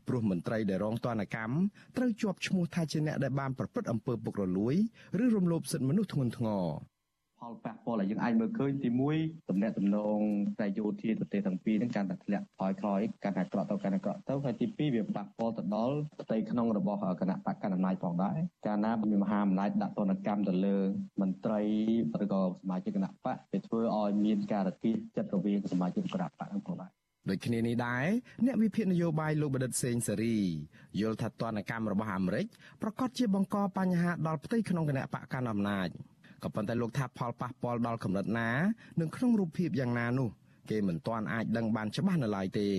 [0.07, 1.55] ព្រោះមន្ត្រីដែលរងទណ្ឌកម្ម
[1.97, 4.75] ត្រូវជាប់ឈ្មោះថាជាអ្នកដែលបានប្រព្រឹត្តអំពើពុករលួយ
[5.23, 6.65] ឬរំលោភសិទ្ធិមនុស្សធ្ងន់ធ្ងរ
[7.41, 8.89] ផលប៉ះពាល់ដែលយើងអាចមើលឃើញទី
[9.19, 10.19] 1តំណែងតំណង
[10.59, 20.77] តែយោធាប្រទេសទាំងពីរហ្នឹងកាន់តែធ្លាក់ថយក្រោយកាន់តែក្រក់ទៅកាន់តែក្រក់ទៅហើយទី2វាប៉ះពាល់ទៅដល់ប្រទេសក្នុងរបស់គណៈបកកណ្ដាលអំណាចផងដែរកាលណាមានមហាអំណាចដាក់ទណ្ឌកម្មទៅលើ
[21.21, 21.61] មន្ត្រី
[22.23, 26.91] ឬក៏សមាជិកគណៈបកវាធ្វើឲ្យមានការរគាចិត្តរវាងសមាជិកគណៈបកហ្នឹងផងដែរ
[27.29, 28.05] ដូចគ្នានេះដែរ
[28.45, 30.37] អ្នកវិភាគនយោបាយលោកបដិទ្ធសេងសេរី
[31.01, 32.45] យល់ថាទណ្ឌកម្មរបស់អាមេរិក
[32.81, 35.89] ប្រកាសជាបង្កបញ្ហាដល់ផ្ទៃក្នុងគណៈបកកណ្ដាលអំណាច
[36.43, 38.49] ក៏ប៉ុន្តែលោកថាផលប៉ះពាល់ដល់កម្រិតណា
[38.99, 40.29] និងក្នុងរូបភាពយ៉ាងណានោះ
[40.69, 42.69] គេមិនទាន់អាចដឹងបានច្បាស់នៅឡើយទេ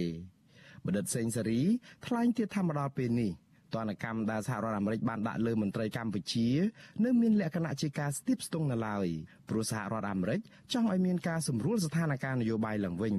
[0.86, 1.60] បណ្ឌិតសេងសេរី
[2.06, 3.30] ថ្លែងទៀតថាមកដល់ពេលនេះ
[3.74, 6.48] ទណ្ឌកម្មដែលសហរដ្ឋអាមេរិកបានដាក់លើមន្ត្រីកម្ពុជា
[7.04, 9.06] នៅមានលក្ខណៈជាការស្ទាបស្ទង់នៅឡើយ
[9.48, 10.40] ព្រោះសហរដ្ឋអាមេរិក
[10.72, 13.16] ចង់ឲ្យមានការសម្រួលស្ថានភាពនយោបាយឡើងវិញ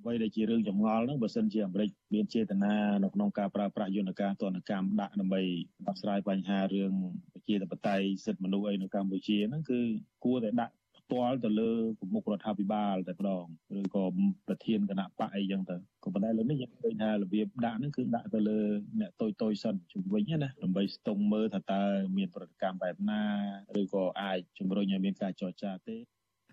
[0.00, 5.40] អ្វីដែលជារឿងចម្ងល់ហ្នឹងបើសិនជាអាមេរិកមានចេតនានៅក្នុងការប្រើប្រាស់យន្តការទណ្ឌកម្មដាក់ដើម្បី
[5.86, 6.92] ដោះស្រាយបញ្ហារឿង
[7.48, 9.80] ប្រជាធិបតេយ្យសិទ្ធិមនុស្សអីនៅកម្ពុជាហ្នឹងគឺ
[10.24, 11.70] គួរតែដាក់ផ្ទាល់ទៅលើ
[12.00, 13.44] ប្រមុខរដ្ឋាភិបាលតែម្ដង
[13.78, 14.04] ឬក៏
[14.48, 18.60] ប្រធានគណៈបកអីចឹងទៅក៏ប៉ុន្តែលើនេះយើងឃើញថារបៀបដាក់ហ្នឹងគឺដាក់ទៅលើ
[19.00, 21.84] អ្នកតូចតូចសិនជំវិញណាដើម្បីស្ទង់មើលថាតើ
[22.16, 23.22] មានប្រតិកម្មបែបណា
[23.80, 25.96] ឬក៏អាចជំរុញឲ្យមានការចរចាទេ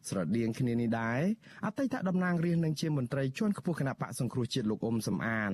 [0.09, 1.21] ស្រដៀងគ្នានេះដែរ
[1.65, 5.53] អតីតតំណាងរាស្ត្រនឹងជាមន្ត្រីជាន់ខ្ពស់គណៈបកសង្គ្រោះជាតិលោកអ៊ុំសំអាន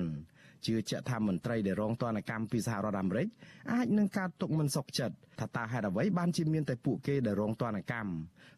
[0.66, 3.26] ជឿជាក់ថាមន្ត្រីដែលរងទណ្ឌកម្មពីសហរដ្ឋអាមេរិក
[3.72, 8.10] អាចនឹងកើតទុកមិនសុខចិត្តថាតើហេតុអ្វីបានជាមានតែពួកគេដែលរងទណ្ឌកម្ម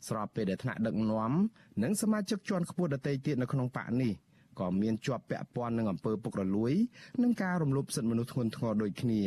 [0.09, 1.33] ស្របពេលដែលថ្នាក់ដឹកនាំ
[1.83, 4.13] និងសមាជិកជាន់ខ្ពស់ដទៃទៀតនៅក្នុងបកនេះ
[4.61, 6.73] ក៏មានជាប់ពាក់ព័ន្ធនឹងអំពើពុករលួយ
[7.23, 9.23] និងការរំលោភសិទ្ធិមនុស្សធ្ងន់ធ្ងរដូចគ្នា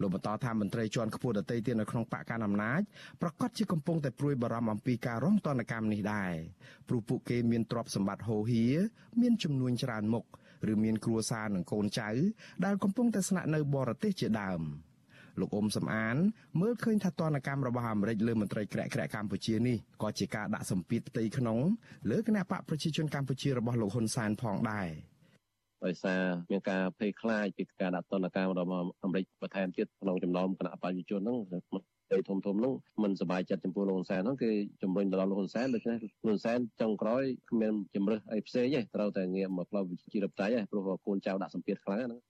[0.00, 2.80] លោកបន្តថាមន្ត្រីជាន់ខ្ពស់ដទៃទៀតនៅក្នុងបកកណ្ដាលអំណាច
[3.22, 6.32] ប្រកាសជាកំពុងតែព្រួយបារម្ភអំពីការរងទណ្ឌកម្មនេះដែរ
[6.88, 8.64] ព្រោះពួកគេមានទ្រព្យសម្បត្តិហូរហៀ
[9.20, 10.24] មានចំនួនច្រើនមុខ
[10.72, 12.10] ឬមានគ្រួសារនិងកូនចៅ
[12.64, 14.62] ដែលកំពុងតែស្នាក់នៅបរទេសជាដើម
[15.40, 16.16] លោកអ៊ុំសំអាន
[16.60, 21.58] មើលឃើញថាទណ្ឌកម្មរបស់អាមេរិកលើមន្ត្រីក្រាក់ក្រាក់កម្ពុជានេះក៏ជាការដាក់សម្ពាធផ្ទៃក្នុង
[22.10, 24.90] លើគណៈបកប្រជាជនកម្ពុជារបស់លោកហ៊ុនសែនផងដែរ។
[25.84, 31.38] ដោយសារមានការភ័យខ្លាចពីការដាក់ទណ្ឌកម្មរបស់អាមេរិកបន្ថែមទៀតក្នុងចំណោមគណៈប្រជាជនហ្នឹង
[32.12, 34.50] ដីធំធំហ្នឹងមិនសប្បាយចិត្តចំពោះលោកហ៊ុនសែនហ្នឹងគឺ
[34.82, 42.20] ជំរុញទៅដល់លោកហ៊ុនសែនដូច្នេះលោកហ៊ុនសែនចុងក្រោយគ្មានជំរឹះអីផ្សេងទេត្រូវតែងាកមកផ្លូវវិជារដ្ឋបៃព្រោះកូនចៅដាក់សម្ពាធខ្លាំងហ្នឹង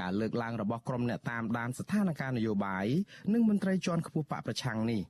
[0.00, 2.86] ការលើកឡើងរបស់ក្រុមអ្នកតាមដានស្ថានភាពនយោបាយ
[3.32, 5.00] និងមន្ត្រីជាន់ខ្ពស់បកប្រឆាំងនេះ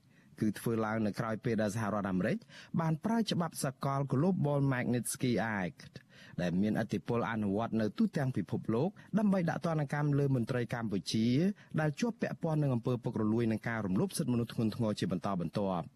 [0.40, 2.36] គឺធ្វើឡើងនៅក្រៅពេលដែលសហរដ្ឋអាមេរិក
[2.80, 5.92] បានប្រើច្បាប់សកល Global Magnitsky Act
[6.42, 11.26] ដែលមានអធិបុលអនុវត្តនៅទូទាំងពិភពលោកដើម្បីដាក់ទណ្ឌកម្មលើមន្ត្រីកម្ពុជា
[11.80, 15.86] ដែលជាប់ពាក់ព័ន្ធនឹងអំពើពុករលួយនិងការរំលោភសិទ្ធិមនុស្សធ្ងន់ធ្ងរជាបន្តបន្ទាប់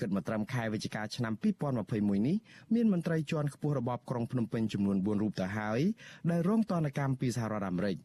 [0.00, 1.32] គិតមកត្រឹមខែវិច្ឆិកាឆ្នាំ
[1.80, 2.36] 2021នេះ
[2.74, 5.80] មានមន្ត្រីជាន់ខ្ពស់របបក្រុងភ្នំពេញចំនួន4រូបទៅហើយ
[6.30, 7.96] ដែលរងទណ្ឌកម្មពីសហរដ្ឋអាមេរិក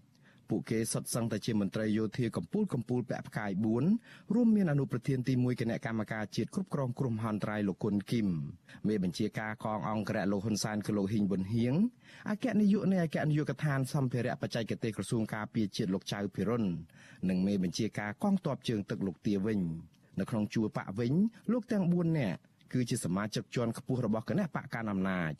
[0.49, 3.51] ពួកគេសុទ្ធសឹងតែជាមន្ត្រីយោធាកម្ពុជាកម្ពុជាពាក់ផ្កាយ
[3.93, 8.27] 4រួមមានអនុប្រធានទី1គណៈកម្មការជាតិគ្រប់គ្រងគ្រោះមហន្តរាយលោកគុណគឹម
[8.87, 11.75] មេបញ្ជាការកងអង្គរៈលោកហ៊ុនសែនគឺលោកហ៊ីងប៊ុនហៀង
[12.29, 16.63] អគ្គនាយកនៃអគ្គនាយកដ្ឋានសម្ភារៈបច្ចេកទេសក្រសួងការពារជាតិលោកចៅភិរុន
[17.29, 19.59] និងមេបញ្ជាការកងទ័ពជើងទឹកលោកទាវិញ
[20.19, 21.13] នៅក្នុងជួរបកវិញ
[21.51, 22.39] លោកទាំង4នាក់
[22.73, 25.33] គឺជាសមាជិកជាន់ខ្ពស់របស់គណៈបកកណ្ដាលអំណាច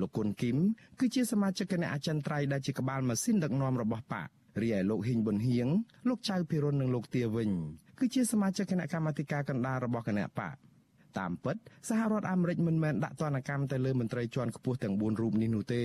[0.00, 0.56] លោកគុណគឹម
[1.00, 4.28] គឺជាសមាជិកគណៈអចិន្ត្រៃយ៍ដែលជាក្បាលម៉ាស៊ីនដឹកនាំរបស់បក
[4.62, 5.68] រីឯលោកហ៊ីងប៊ុនហៀង
[6.08, 7.50] លោកចៅភិរុននិងលោកទាវិញ
[7.98, 10.56] គឺជាសមាជិកគណៈកម្មាធិការកណ្ដាលរបស់គណៈបក
[11.18, 11.56] តាមពិត
[11.88, 15.84] សហរដ្ឋអាមេរិកមិនមែនដាក់ទណ្ឌកម្មទៅលើមន្ត្រីជាន់ខ្ពស់ទាំង4រូបនេះនោះទេ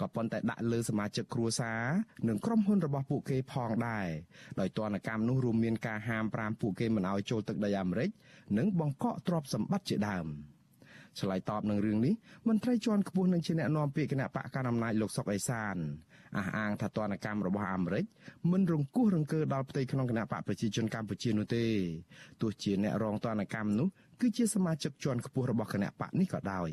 [0.00, 1.82] ក៏ប៉ុន្តែដាក់លើសមាជិកគ្រួសារ
[2.28, 4.08] និងក្រុមហ៊ុនរបស់ពួកគេផងដែរ
[4.60, 8.10] ដោយទណ្ឌកម្មនោះរួមមានការហាម5ពួកគេមិនឲ្យចូលទឹកដីអាមេរិក
[8.58, 10.26] និងបង្កកទ្រព្យសម្បត្តិជាដើម
[11.20, 12.14] ឆ្លើយតបនឹងរឿងនេះ
[12.48, 15.76] មន្ត្រីជាន់ខ្ពស់នឹងជាអ្នកនាំពាក្យគណៈបកកណ្ដាលអំណាចលោកសុកអេសាន
[16.36, 18.04] អះអាងថាទណ្ឌកម្មរបស់អាមេរិក
[18.50, 21.64] មិនរង្គោះរង្គើដល់ផ្ទៃក្នុងគណៈបកប្រជាជនកម្ពុជានោះទេ
[22.42, 23.88] ទោះជាអ្នករងទណ្ឌកម្មនោះ
[24.20, 26.70] គឺជាសមាជិកជាន់ខ្ពស់របស់គណៈបកនេះក៏ដោយ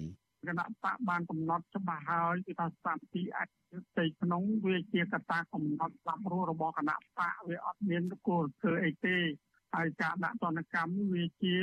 [0.47, 9.18] គណៈបកបានកំណត់ច្បាស់ហើយគឺថាសន្តិអធិក្នុងវាជាកត្តាកំណត់ស្លាប់រស់របស់គណៈបកវាអត់មានគោលធ្វើអីទេ
[9.76, 11.57] ហើយការដាក់ទណ្ឌកម្មវាជា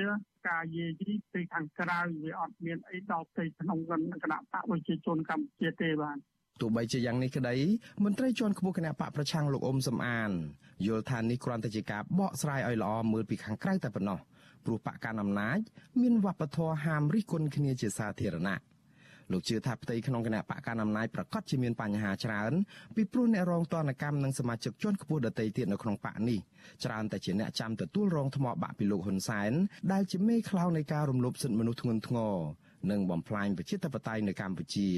[0.49, 3.93] ការយាយីពីខាងក្រៅវាអត់មានអីដល់ផ្ទៃក្នុងគ
[4.33, 6.19] ណៈបកប្រជាជនកម្ពុជាទេបាទ
[6.61, 7.57] ទោះបីជាយ៉ាងនេះក្តី
[8.05, 10.31] មន្ត្រីជាន់ខ្ពស់គណៈបកប្រឆាំងលោកអ៊ុំសំអាន
[10.87, 14.19] យល់ថានេះគ្រាន់តែជាការបកស្រាយឲ្យល្អមើលពីខាងក្រៅតែប៉ុណ្ណោះ
[14.65, 15.59] ព្រោះបកកណ្ដាលអំណាច
[16.01, 18.59] មានវប្បធម៌ហាមរិះគន់គ្នាជាសាធារណៈ
[19.33, 22.53] លោកជឿថាផ្ទៃក្នុងគណៈបកកណ្ដាលអំណាចប្រកាសជាមានបញ្ហាច្រើន
[22.95, 26.39] ពីព្រោះអ្នករងទណ្ឌកម្មនិងសមាជិកជាន់ខ្ពស់ដទៃទៀតនៅក្នុងបកនេះ
[26.85, 29.53] ច្រើនតែជាអ្នកចាំទទួលរងថ្មបាក់ពីលោកហ៊ុនសែន
[29.93, 32.37] ដែលជាមេខ្លោងនៃការរំលោភសិទ្ធិមនុស្សធ្ងន់ធ្ងរ
[32.91, 34.89] និងបំផ្លាញប្រជាធិបតេយ្យនៅកម្ពុជា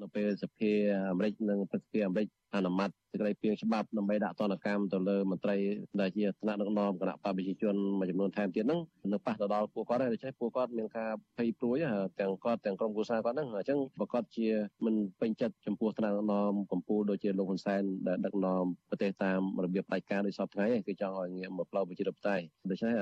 [0.00, 0.70] នៅពេលសភា
[1.10, 5.56] អាមេរិកនិងប្រទេសអាមេរិកអនុម័តសេចក្តីព្រាងច្បាប់ដើម្បីដាក់ទណ្ឌកម្មទៅលើមន្ត្រី
[6.00, 8.80] ដែលជាថ្នាក់ដឹកនាំគណៈបព្វជិជនមួយចំនួនថែមទៀតហ្នឹង
[9.12, 11.76] នៅប៉ះទៅដល់ពួកគាត់ហើយដូច្នេះពួកគាត់មានការភ័យព្រួយ
[12.20, 14.48] ទាំងគាត់ទាំងក្រុមគ្រួសារគាត់ហ្នឹងអញ្ចឹងប្រកាសជា
[14.84, 22.94] មិនពេញចិត្តចំពោះថ្នាក់ដឹកនាំកម្ពុជាដូចជាលោកហ៊ុនសែនដែលដឹកនាំប្រទេសតាមរបៀបផ្ដាច់ការដោយសពថ្ងៃគឺចង់ឲ្យងាកមកផ្លូវប្រជាធិបតេយ្យដូច្នេះ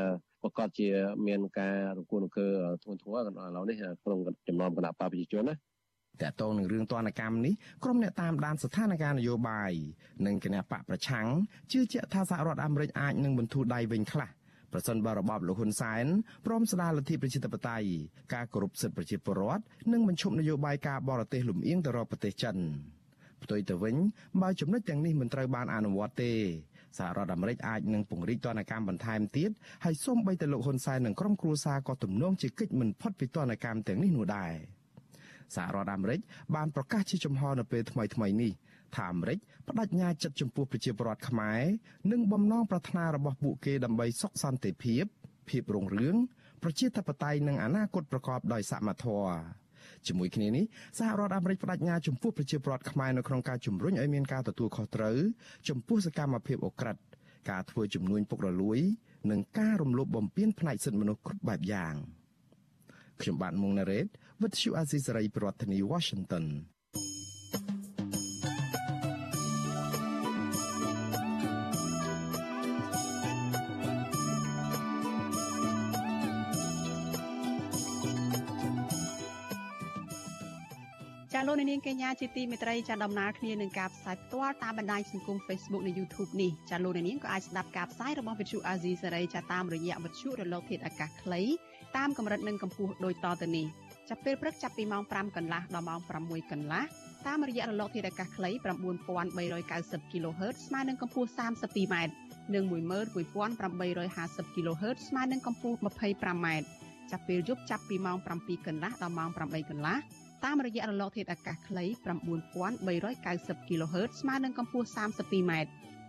[0.43, 0.89] ប្រកាសជា
[1.27, 2.49] មានការរង្គោះរង្គើ
[2.83, 3.21] ធ្ងន់ធ្ងរឥ
[3.57, 4.19] ឡូវនេះក្នុង
[4.49, 5.55] ចំណោមគណៈបព្វជិជនណា
[6.21, 7.55] តកតងនឹងរឿងទណ្ឌកម្មនេះ
[7.85, 9.73] ក្រុមអ្នកតាមដានស្ថានភាពនយោបាយ
[10.27, 11.27] និងគណៈបកប្រឆាំង
[11.73, 14.29] ជឿជាក់ថាសហរដ្ឋអាមេរិកអាចនឹងបន្ធូរដៃវិញខ្លះ
[14.73, 16.05] ប្រសិនបើរបបលោកហ៊ុនសែន
[16.47, 17.89] ព្រមស្ដារលទ្ធិប្រជាធិបតេយ្យ
[18.35, 22.57] ការគោរពសិទ្ធិប្រជាពលរដ្ឋនិងបញ្ឈប់នយោបាយការបរទេសលំអៀងទៅរកប្រទេសចិន
[23.43, 23.97] ផ្ទុយទៅវិញ
[24.43, 26.33] បើចំណុចទាំងនេះមិនត្រូវបានអនុវត្តទេ
[26.99, 29.51] សហរដ្ឋអាមេរិកអាចនឹងពង្រីកទណ្ឌកម្មបន្ថែមទៀត
[29.85, 34.55] ហើយសូម្បីតែលោកហ៊ុនសែននិងក្រុមគ្រួសារក៏ទំនងជាកិច្ចមិនផុតពីទណ្ឌកម្មទាំងនេះនោះដែរ។
[35.57, 36.21] សហរដ្ឋអាមេរិក
[36.55, 38.53] បានប្រកាសជាចំហនៅពេលថ្មីថ្មីនេះ
[38.97, 41.63] ថាអាមេរិកបដិញ្ញាចិត្តចំពោះប្រជាពលរដ្ឋខ្មែរ
[42.13, 45.05] និងបំណងប្រាថ្នារបស់ពួកគេដើម្បីសុខសន្តិភាព
[45.49, 46.17] ភាពរុងរឿង
[46.63, 49.35] ប្រជាធិបតេយ្យនិងអនាគតប្រកបដោយសមធម៌
[50.07, 50.65] ជាមួយគ្នានេះ
[50.99, 55.17] សហរដ្ឋអាមេរិកបដិញ្ញាចំពោះប្រជាពលរដ្ឋខ្មែរនៅក្នុងការជំរុញឲ្យមានការទទួលខុសត្រូវ
[55.69, 56.97] ចំពោះសកម្មភាពអូក្រិត
[57.51, 58.79] ការធ្វើជំនួញពុករលួយ
[59.31, 61.95] និងការរំលោភបំពានផ្នែកសិទ្ធិមនុស្សគ្រប់បែបយ៉ាង
[63.21, 64.07] ខ្ញុំបាទមុងណារ៉េត
[64.43, 66.45] វិទ្យុអាស៊ីសេរីប្រធានាធិបតី Washington
[81.33, 91.43] ចាលោកនាងកញ្ញាជាទីមេត្រីចាដំណើរគ្នានឹងការផ្សាយផ្ទាល់តាមបណ្ដាញសង្គម Facebook និង YouTube នេះចាលោកនាងក៏អាចស្ដាប់ការផ្សាយរបស់វិទ្យុ AZ សេរីចាតាមរយៈវិទ្យុរលកធាតុអាកាសខ្លី
[91.97, 93.67] តាមកម្រិតនិងកម្ពស់ដូចតទៅនេះ
[94.09, 96.83] ចាប់ពេលព្រឹកចាប់ពីម៉ោង5កន្លះដល់ម៉ោង6កន្លះ
[97.27, 98.51] តាមរយៈរលកធាតុអាកាសខ្លី
[99.11, 101.97] 9390 kHz ស្មើនឹងកម្ពស់ 32m
[102.55, 106.47] និង11850 kHz ស្មើនឹងកម្ពស់ 25m
[107.11, 109.97] ចាប់ពេលយប់ចាប់ពីម៉ោង7កន្លះដល់ម៉ោង8កន្លះ
[110.45, 111.85] តាមរយៈរលកធាតុអាកាសខ្លី
[112.97, 115.53] 9390 kHz ស្មើនឹងកម្ពស់ 32m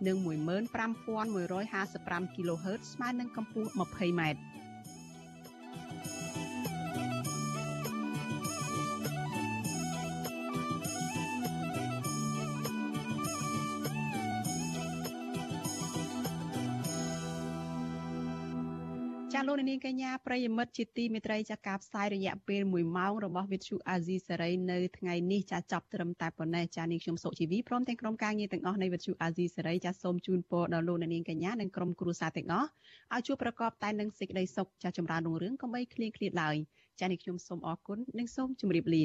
[0.06, 4.22] និង15155 kHz ស្មើនឹងកម្ពស់ 20m
[19.46, 32.68] លោកនាងកញ្ញាប្រិយមិត្តជាទីមេត្រីចាការផ្សាយរយៈពេល1ម៉ោងរបស់វិទ្យុអាស៊ីសេរីនៅថ្ងៃនេះចាចប់ត្រឹមតែប៉ុណ្ណេះចានាងខ្ញុំសុជីវីព្រមទាំងក្រុមការងារទាំងអស់នៃវិទ្យុអាស៊ីសេរីចាសូមជូនពរដល់លោកនាងកញ្ញានិងក្រុមគ្រួសារទាំងអស់
[33.14, 36.56] ឲ្យជួបប្រកបតែនឹងសេចក្តីសុខចាចម្រើនរុងរឿងកុំបីឃ្លៀងឃ្លាតឡើយ
[37.00, 38.96] ចានាងខ្ញុំសូមអរគុណនិងសូមជម្រាបល